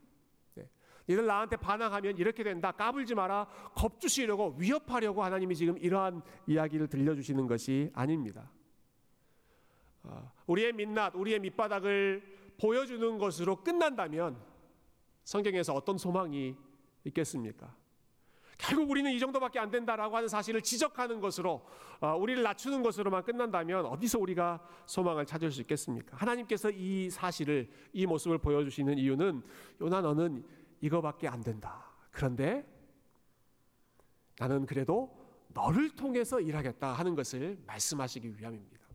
네. 0.57 0.69
니들 1.09 1.25
나한테 1.25 1.57
반항하면 1.57 2.19
이렇게 2.19 2.43
된다. 2.43 2.73
까불지 2.73 3.15
마라. 3.15 3.47
겁주시려고 3.77 4.57
위협하려고 4.59 5.23
하나님이 5.23 5.55
지금 5.55 5.79
이러한 5.79 6.21
이야기를 6.49 6.89
들려주시는 6.89 7.47
것이 7.47 7.93
아닙니다. 7.95 8.51
아, 10.05 10.31
우리의 10.47 10.73
민낯, 10.73 11.15
우리의 11.15 11.41
밑바닥을 11.41 12.55
보여주는 12.61 13.19
것으로 13.19 13.63
끝난다면 13.63 14.41
성경에서 15.25 15.75
어떤 15.75 15.99
소망이 15.99 16.57
있겠습니까? 17.05 17.75
결국 18.59 18.91
우리는 18.91 19.11
이 19.13 19.21
정도밖에 19.21 19.61
안 19.61 19.71
된다라고 19.71 20.17
하는 20.17 20.29
사실을 20.29 20.63
지적하는 20.63 21.21
것으로 21.21 21.65
어, 22.01 22.17
우리를 22.17 22.43
낮추는 22.43 22.83
것으로만 22.83 23.23
끝난다면 23.23 23.87
어디서 23.87 24.19
우리가 24.19 24.61
소망을 24.85 25.25
찾을 25.25 25.53
수 25.53 25.61
있겠습니까? 25.61 26.17
하나님께서 26.17 26.71
이 26.71 27.09
사실을 27.09 27.71
이 27.93 28.05
모습을 28.05 28.39
보여주시는 28.39 28.99
이유는 28.99 29.43
요나 29.81 30.01
너는 30.01 30.45
이거밖에 30.81 31.29
안 31.29 31.41
된다. 31.41 31.93
그런데 32.11 32.67
나는 34.39 34.67
그래도 34.67 35.17
너를 35.49 35.91
통해서 35.91 36.41
일하겠다 36.41 36.93
하는 36.93 37.15
것을 37.15 37.63
말씀하시기 37.67 38.39
위함입니다. 38.39 38.88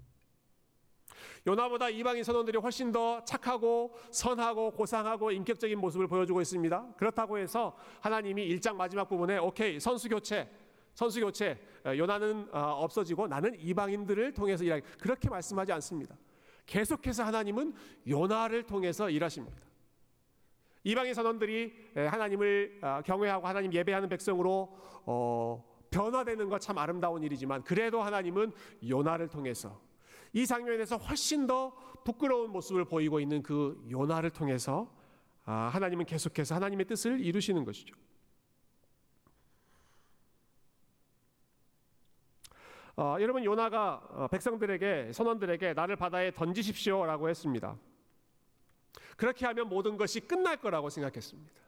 요나보다 1.47 1.89
이방인 1.89 2.23
선원들이 2.23 2.57
훨씬 2.57 2.91
더 2.91 3.23
착하고 3.23 3.93
선하고 4.11 4.71
고상하고 4.71 5.31
인격적인 5.31 5.79
모습을 5.79 6.07
보여주고 6.07 6.41
있습니다. 6.41 6.93
그렇다고 6.97 7.37
해서 7.37 7.75
하나님이 8.01 8.43
일장 8.45 8.77
마지막 8.77 9.07
부분에 9.07 9.37
오케이 9.37 9.79
선수 9.79 10.09
교체 10.09 10.49
선수 10.93 11.19
교체 11.19 11.59
어, 11.85 11.95
요나는 11.97 12.47
어, 12.51 12.59
없어지고 12.83 13.27
나는 13.27 13.59
이방인들을 13.59 14.33
통해서 14.33 14.63
일하기 14.63 14.83
그렇게 14.99 15.29
말씀하지 15.29 15.71
않습니다. 15.73 16.15
계속해서 16.65 17.23
하나님은 17.23 17.73
요나를 18.07 18.63
통해서 18.63 19.09
일하십니다. 19.09 19.57
이방인 20.85 21.13
선원들이 21.13 21.73
하나님을 21.95 22.79
어, 22.81 23.01
경외하고 23.05 23.47
하나님 23.47 23.73
예배하는 23.73 24.09
백성으로 24.09 24.75
변화되는 25.89 26.49
것 26.49 26.59
참 26.59 26.77
아름다운 26.77 27.21
일이지만 27.23 27.63
그래도 27.63 28.01
하나님은 28.01 28.51
요나를 28.87 29.27
통해서 29.27 29.79
이 30.33 30.47
장면에서 30.47 30.97
훨씬 30.97 31.47
더 31.47 31.71
부끄러운 32.03 32.51
모습을 32.51 32.85
보이고 32.85 33.19
있는 33.19 33.41
그 33.43 33.81
요나를 33.89 34.31
통해서 34.31 34.91
아, 35.45 35.69
하나님은 35.73 36.05
계속해서 36.05 36.55
하나님의 36.55 36.87
뜻을 36.87 37.19
이루시는 37.19 37.63
것이죠. 37.63 37.95
어, 42.95 43.17
여러분 43.19 43.43
요나가 43.43 44.01
어, 44.11 44.27
백성들에게 44.27 45.13
선원들에게 45.13 45.73
나를 45.73 45.95
바다에 45.95 46.31
던지십시오라고 46.31 47.29
했습니다. 47.29 47.75
그렇게 49.17 49.45
하면 49.47 49.67
모든 49.67 49.97
것이 49.97 50.19
끝날 50.19 50.57
거라고 50.57 50.89
생각했습니다. 50.89 51.61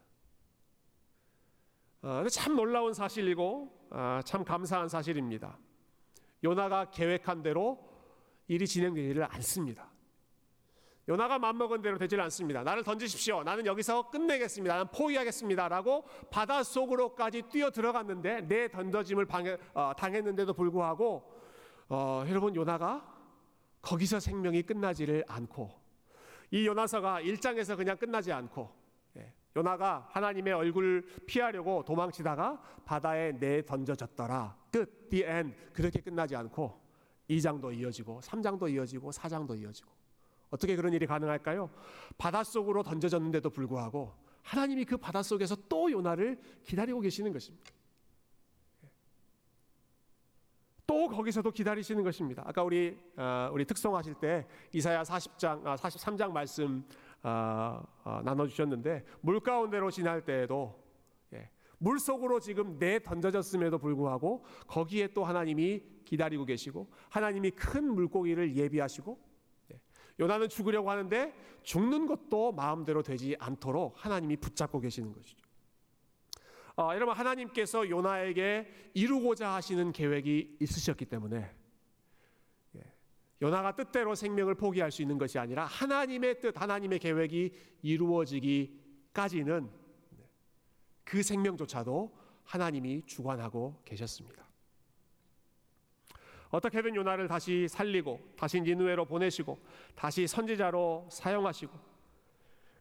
어, 2.03 2.27
참 2.29 2.55
놀라운 2.55 2.93
사실이고 2.93 3.87
아, 3.89 4.21
참 4.25 4.43
감사한 4.43 4.87
사실입니다. 4.87 5.57
요나가 6.43 6.91
계획한 6.91 7.41
대로 7.41 7.94
일이 8.47 8.67
진행되지를 8.67 9.25
않습니다. 9.35 9.89
요나가 11.07 11.37
맘먹은 11.37 11.81
대로 11.81 11.97
되질 11.97 12.19
않습니다. 12.21 12.63
나를 12.63 12.83
던지십시오. 12.83 13.43
나는 13.43 13.65
여기서 13.65 14.09
끝내겠습니다. 14.09 14.73
나는 14.75 14.91
포기하겠습니다 14.91 15.67
라고 15.69 16.03
바다 16.31 16.63
속으로까지 16.63 17.43
뛰어 17.43 17.69
들어갔는데 17.69 18.41
내 18.47 18.67
던져짐을 18.69 19.25
방해, 19.25 19.57
어, 19.73 19.93
당했는데도 19.95 20.53
불구하고 20.53 21.31
어, 21.89 22.23
여러분 22.27 22.55
요나가 22.55 23.13
거기서 23.83 24.19
생명이 24.19 24.63
끝나지를 24.63 25.23
않고 25.27 25.71
이 26.49 26.65
요나서가 26.65 27.21
일장에서 27.21 27.75
그냥 27.75 27.97
끝나지 27.97 28.31
않고 28.31 28.73
예, 29.17 29.31
요나가 29.55 30.07
하나님의 30.09 30.53
얼굴 30.53 31.05
피하려고 31.27 31.83
도망치다가 31.83 32.59
바다에 32.83 33.31
내 33.33 33.63
던져졌더라. 33.63 34.57
끝, 34.71 35.09
the 35.09 35.23
end. 35.23 35.55
그렇게 35.71 35.99
끝나지 36.01 36.35
않고 36.35 36.84
2장도 37.29 37.77
이어지고 37.77 38.21
3장도 38.21 38.71
이어지고 38.71 39.11
4장도 39.11 39.59
이어지고 39.59 39.89
어떻게 40.49 40.75
그런 40.75 40.93
일이 40.93 41.05
가능할까요? 41.05 41.69
바닷속으로 42.17 42.83
던져졌는데도 42.83 43.49
불구하고 43.49 44.13
하나님이 44.43 44.85
그 44.85 44.97
바닷속에서 44.97 45.55
또 45.67 45.91
요나를 45.91 46.39
기다리고 46.63 47.01
계시는 47.01 47.33
것입니다. 47.33 47.71
또 50.87 51.07
거기서도 51.07 51.51
기다리시는 51.51 52.03
것입니다. 52.03 52.43
아까 52.45 52.61
우리 52.61 52.97
어, 53.17 53.49
우리 53.51 53.65
특송하실 53.65 54.15
때 54.15 54.47
이사야 54.71 55.01
40장 55.01 55.65
아, 55.65 55.75
43장 55.75 56.31
말씀 56.31 56.85
어, 57.23 57.83
어, 58.03 58.21
나눠 58.23 58.45
주셨는데 58.47 59.03
물 59.21 59.39
가운데로 59.39 59.89
지날 59.89 60.23
때에도 60.23 60.79
예, 60.79 60.84
물 61.79 61.99
속으로 61.99 62.39
지금 62.39 62.77
내 62.79 62.99
던져졌음에도 63.01 63.77
불구하고 63.77 64.45
거기에 64.67 65.07
또 65.13 65.23
하나님이 65.23 65.81
기다리고 66.05 66.45
계시고 66.45 66.91
하나님이 67.09 67.51
큰 67.51 67.93
물고기를 67.93 68.55
예비하시고 68.55 69.19
네. 69.69 69.81
요나는 70.19 70.49
죽으려고 70.49 70.89
하는데 70.89 71.33
죽는 71.63 72.05
것도 72.05 72.51
마음대로 72.53 73.01
되지 73.01 73.35
않도록 73.39 73.93
하나님이 74.03 74.37
붙잡고 74.37 74.79
계시는 74.79 75.13
것이죠. 75.13 75.45
어, 76.77 76.91
여러분 76.93 77.15
하나님께서 77.15 77.89
요나에게 77.89 78.91
이루고자 78.93 79.53
하시는 79.53 79.91
계획이 79.93 80.57
있으셨기 80.59 81.05
때문에 81.05 81.49
예, 82.75 82.81
요나가 83.41 83.75
뜻대로 83.75 84.13
생명을 84.13 84.55
포기할 84.55 84.91
수 84.91 85.01
있는 85.01 85.17
것이 85.17 85.39
아니라 85.39 85.65
하나님의 85.65 86.41
뜻, 86.41 86.61
하나님의 86.61 86.99
계획이 86.99 87.53
이루어지기까지는 87.81 89.69
그 91.05 91.23
생명조차도 91.23 92.11
하나님이 92.43 93.03
주관하고 93.05 93.81
계셨습니다. 93.85 94.43
어떻게든 96.49 96.95
요나를 96.95 97.27
다시 97.27 97.67
살리고 97.67 98.19
다시 98.37 98.61
니누에로 98.61 99.05
보내시고 99.05 99.59
다시 99.95 100.27
선지자로 100.27 101.07
사용하시고 101.11 101.95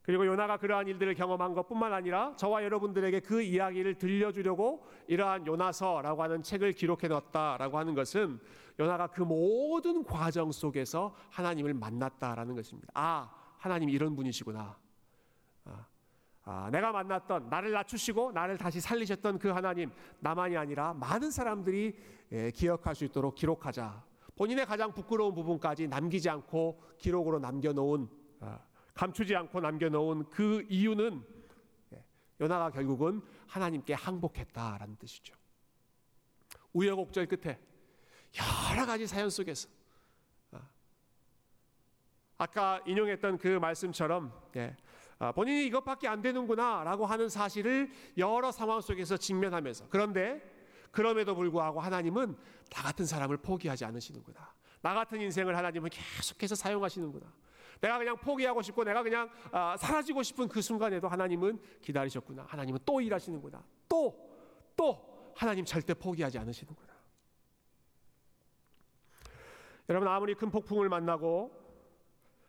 그리고 0.05 0.27
요나가 0.27 0.57
그러한 0.57 0.87
일들을 0.87 1.15
경험한 1.15 1.55
것뿐만 1.55 1.91
아니라 1.91 2.35
저와 2.35 2.63
여러분들에게 2.63 3.21
그 3.21 3.41
이야기를 3.41 3.95
들려주려고 3.95 4.85
이러한 5.07 5.47
요나서라고 5.47 6.21
하는 6.21 6.43
책을 6.43 6.73
기록해 6.73 7.07
놨다라고 7.07 7.79
하는 7.79 7.95
것은 7.95 8.39
요나가 8.79 9.07
그 9.07 9.23
모든 9.23 10.03
과정 10.03 10.51
속에서 10.51 11.15
하나님을 11.31 11.73
만났다라는 11.73 12.55
것입니다. 12.55 12.91
아, 12.93 13.31
하나님 13.57 13.89
이런 13.89 14.15
분이시구나. 14.15 14.77
아, 16.45 16.65
아, 16.65 16.69
내가 16.69 16.91
만났던 16.91 17.49
나를 17.49 17.71
낮추시고 17.71 18.31
나를 18.31 18.57
다시 18.57 18.79
살리셨던 18.79 19.39
그 19.39 19.49
하나님 19.49 19.91
나만이 20.19 20.55
아니라 20.55 20.93
많은 20.93 21.31
사람들이 21.31 21.97
예, 22.31 22.51
기억할 22.51 22.95
수 22.95 23.03
있도록 23.05 23.35
기록하자. 23.35 24.03
본인의 24.35 24.65
가장 24.65 24.93
부끄러운 24.93 25.33
부분까지 25.33 25.87
남기지 25.87 26.29
않고 26.29 26.81
기록으로 26.99 27.39
남겨놓은 27.39 28.07
아, 28.41 28.59
감추지 28.93 29.35
않고 29.35 29.59
남겨놓은 29.59 30.29
그 30.29 30.65
이유는 30.69 31.23
예, 31.93 32.05
요나가 32.39 32.69
결국은 32.69 33.21
하나님께 33.47 33.95
항복했다라는 33.95 34.97
뜻이죠. 34.97 35.35
우여곡절 36.73 37.25
끝에 37.25 37.59
여러 38.71 38.85
가지 38.85 39.07
사연 39.07 39.31
속에서 39.31 39.67
아, 40.51 40.61
아까 42.37 42.83
인용했던 42.85 43.39
그 43.39 43.47
말씀처럼 43.47 44.31
예, 44.57 44.75
아, 44.77 44.94
본인이 45.33 45.65
이것밖에 45.67 46.07
안 46.07 46.21
되는구나 46.21 46.83
라고 46.83 47.05
하는 47.05 47.29
사실을 47.29 47.89
여러 48.17 48.51
상황 48.51 48.81
속에서 48.81 49.17
직면하면서 49.17 49.87
그런데 49.89 50.41
그럼에도 50.91 51.35
불구하고 51.35 51.79
하나님은 51.79 52.35
나 52.69 52.83
같은 52.83 53.05
사람을 53.05 53.37
포기하지 53.37 53.85
않으시는구나. 53.85 54.53
나 54.81 54.93
같은 54.93 55.19
인생을 55.19 55.57
하나님은 55.57 55.89
계속해서 55.89 56.55
사용하시는구나. 56.55 57.25
내가 57.81 57.97
그냥 57.97 58.17
포기하고 58.17 58.61
싶고 58.61 58.83
내가 58.83 59.03
그냥 59.03 59.29
아, 59.51 59.75
사라지고 59.77 60.23
싶은 60.23 60.47
그 60.47 60.61
순간에도 60.61 61.07
하나님은 61.07 61.59
기다리셨구나. 61.81 62.45
하나님은 62.47 62.79
또 62.85 63.01
일하시는구나. 63.01 63.63
또 63.89 64.25
또 64.75 65.31
하나님 65.35 65.65
절대 65.65 65.93
포기하지 65.93 66.37
않으시는구나. 66.37 66.93
여러분 69.89 70.07
아무리 70.07 70.33
큰 70.33 70.49
폭풍을 70.49 70.89
만나고 70.89 71.64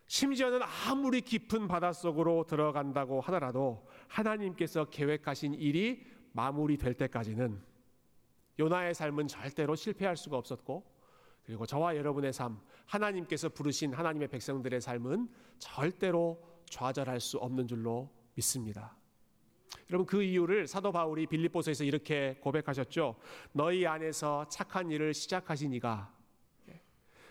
심지어는 0.07 0.61
아무리 0.87 1.21
깊은 1.21 1.67
바닷속으로 1.67 2.45
들어간다고 2.47 3.21
하더라도 3.21 3.85
하나님께서 4.07 4.85
계획하신 4.85 5.53
일이 5.53 6.05
마무리될 6.31 6.93
때까지는 6.93 7.61
요나의 8.59 8.93
삶은 8.93 9.27
절대로 9.27 9.75
실패할 9.75 10.15
수가 10.17 10.37
없었고 10.37 10.97
그리고 11.43 11.65
저와 11.65 11.95
여러분의 11.95 12.33
삶, 12.33 12.59
하나님께서 12.85 13.49
부르신 13.49 13.93
하나님의 13.93 14.27
백성들의 14.29 14.81
삶은 14.81 15.29
절대로 15.59 16.41
좌절할 16.69 17.19
수 17.19 17.37
없는 17.37 17.67
줄로 17.67 18.09
믿습니다. 18.35 18.97
여러분 19.89 20.05
그 20.05 20.21
이유를 20.21 20.67
사도 20.67 20.91
바울이 20.91 21.27
빌립보서에서 21.27 21.83
이렇게 21.83 22.37
고백하셨죠. 22.41 23.15
너희 23.53 23.85
안에서 23.85 24.45
착한 24.49 24.91
일을 24.91 25.13
시작하신 25.13 25.73
이가 25.73 26.13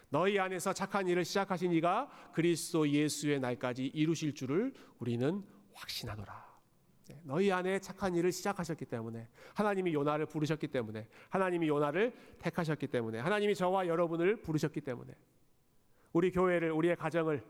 너희 0.09 0.39
안에서 0.39 0.73
착한 0.73 1.09
일을 1.09 1.25
시작하신 1.25 1.73
이가 1.73 2.09
그리스도 2.33 2.89
예수의 2.89 3.41
날까지 3.41 3.87
이루실 3.87 4.35
줄을 4.35 4.73
우리는 4.99 5.45
확신하노라. 5.75 6.47
네, 7.09 7.21
너희 7.25 7.53
안에 7.53 7.79
착한 7.79 8.15
일을 8.15 8.33
시작하셨기 8.33 8.85
때문에 8.87 9.29
하나님이 9.55 9.95
요나를 9.95 10.27
부르셨기 10.27 10.69
때문에 10.69 11.07
하나님이 11.31 11.69
요나를 11.69 12.13
택하셨기 12.41 12.89
때문에 12.89 13.21
하나님이 13.21 13.55
저와 13.55 13.87
여러분을 13.87 14.43
부르셨기 14.43 14.81
때문에 14.81 15.13
우리 16.13 16.31
교회를 16.33 16.73
우리의 16.73 16.97
가정을 16.97 17.45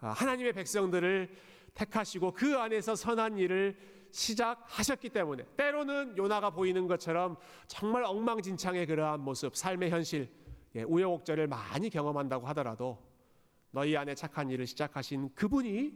아, 0.00 0.08
하나님의 0.08 0.52
백성들을 0.52 1.30
택하시고 1.74 2.32
그 2.32 2.58
안에서 2.58 2.96
선한 2.96 3.38
일을 3.38 3.76
시작하셨기 4.10 5.10
때문에 5.10 5.44
때로는 5.56 6.16
요나가 6.16 6.50
보이는 6.50 6.86
것처럼 6.86 7.36
정말 7.66 8.02
엉망진창의 8.04 8.86
그러한 8.86 9.20
모습 9.20 9.56
삶의 9.56 9.90
현실 9.90 10.22
예, 10.22 10.41
우여곡절을 10.74 11.46
많이 11.46 11.90
경험한다고 11.90 12.46
하더라도 12.48 12.98
너희 13.70 13.96
안에 13.96 14.14
착한 14.14 14.50
일을 14.50 14.66
시작하신 14.66 15.34
그분이 15.34 15.92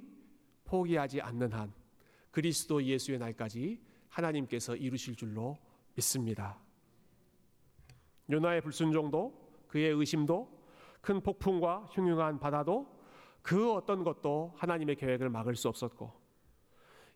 포기하지 0.64 1.20
않는 1.20 1.52
한 1.52 1.72
그리스도 2.30 2.82
예수의 2.82 3.18
날까지 3.18 3.80
하나님께서 4.08 4.76
이루실 4.76 5.16
줄로 5.16 5.58
믿습니다. 5.94 6.58
요나의 8.30 8.60
불순종도 8.60 9.66
그의 9.68 9.92
의심도 9.92 10.56
큰 11.00 11.20
폭풍과 11.20 11.86
흉흉한 11.92 12.40
바다도 12.40 12.86
그 13.42 13.72
어떤 13.72 14.02
것도 14.02 14.54
하나님의 14.56 14.96
계획을 14.96 15.30
막을 15.30 15.54
수 15.54 15.68
없었고 15.68 16.12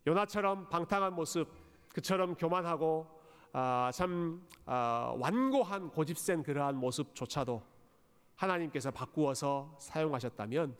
요나처럼 0.07 0.69
방탕한 0.69 1.13
모습 1.13 1.47
그처럼 1.89 2.35
교만하고 2.35 3.20
아, 3.53 3.91
참 3.93 4.41
아, 4.65 5.13
완고한 5.17 5.89
고집센 5.89 6.43
그러한 6.43 6.75
모습조차도 6.77 7.61
하나님께서 8.35 8.91
바꾸어서 8.91 9.75
사용하셨다면 9.79 10.75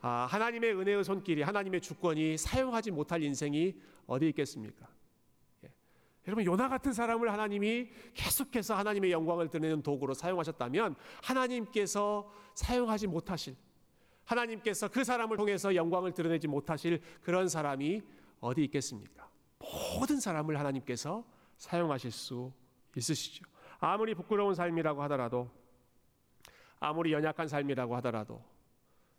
아, 0.00 0.26
하나님의 0.30 0.74
은혜의 0.74 1.04
손길이 1.04 1.42
하나님의 1.42 1.80
주권이 1.80 2.36
사용하지 2.36 2.90
못할 2.90 3.22
인생이 3.22 3.74
어디 4.06 4.28
있겠습니까? 4.28 4.88
예. 5.64 5.72
여러분 6.26 6.44
요나 6.44 6.68
같은 6.68 6.92
사람을 6.92 7.32
하나님이 7.32 7.88
계속해서 8.14 8.74
하나님의 8.74 9.12
영광을 9.12 9.48
드러내는 9.48 9.82
도구로 9.82 10.14
사용하셨다면 10.14 10.96
하나님께서 11.22 12.30
사용하지 12.54 13.06
못하실 13.06 13.56
하나님께서 14.24 14.88
그 14.88 15.04
사람을 15.04 15.36
통해서 15.36 15.74
영광을 15.74 16.12
드러내지 16.12 16.48
못하실 16.48 17.00
그런 17.22 17.48
사람이 17.48 18.02
어디 18.40 18.64
있겠습니까? 18.64 19.28
모든 19.58 20.20
사람을 20.20 20.58
하나님께서 20.58 21.24
사용하실 21.56 22.10
수 22.10 22.52
있으시죠. 22.96 23.44
아무리 23.78 24.14
부끄러운 24.14 24.54
삶이라고 24.54 25.02
하더라도 25.04 25.50
아무리 26.78 27.12
연약한 27.12 27.48
삶이라고 27.48 27.96
하더라도 27.96 28.42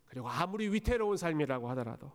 그리고 0.05 0.29
아무리 0.29 0.69
위태로운 0.69 1.17
삶이라고 1.17 1.69
하더라도 1.69 2.11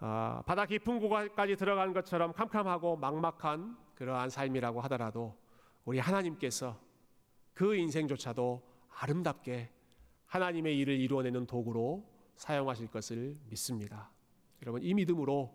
아, 0.00 0.42
바다 0.46 0.64
깊은 0.64 1.00
곳까지 1.00 1.56
들어간 1.56 1.92
것처럼 1.92 2.32
캄캄하고 2.32 2.96
막막한 2.96 3.76
그러한 3.96 4.30
삶이라고 4.30 4.80
하더라도 4.82 5.36
우리 5.84 5.98
하나님께서 5.98 6.78
그 7.52 7.74
인생조차도 7.74 8.62
아름답게 8.90 9.72
하나님의 10.26 10.78
일을 10.78 10.94
이루어내는 11.00 11.46
도구로 11.46 12.08
사용하실 12.36 12.88
것을 12.88 13.36
믿습니다. 13.46 14.10
여러분 14.62 14.82
이 14.82 14.94
믿음으로 14.94 15.52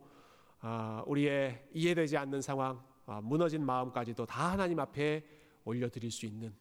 아, 0.59 1.03
우리의 1.05 1.69
이해되지 1.73 2.17
않는 2.17 2.41
상황, 2.41 2.77
아, 2.77 2.92
무너진 3.21 3.65
마음까지도 3.65 4.25
다 4.25 4.51
하나님 4.51 4.79
앞에 4.79 5.23
올려드릴 5.65 6.11
수 6.11 6.25
있는 6.25 6.53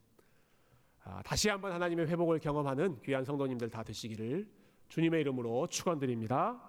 아, 1.05 1.21
다시 1.23 1.49
한번 1.49 1.73
하나님의 1.73 2.07
회복을 2.07 2.39
경험하는 2.39 3.01
귀한 3.03 3.25
성도님들 3.25 3.71
다 3.71 3.83
되시기를 3.83 4.49
주님의 4.89 5.21
이름으로 5.23 5.67
축원드립니다. 5.67 6.61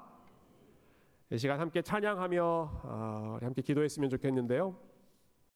이 1.31 1.37
시간 1.37 1.59
함께 1.59 1.81
찬양하며 1.81 2.43
어, 2.83 3.37
함께 3.41 3.61
기도했으면 3.61 4.09
좋겠는데요. 4.09 4.92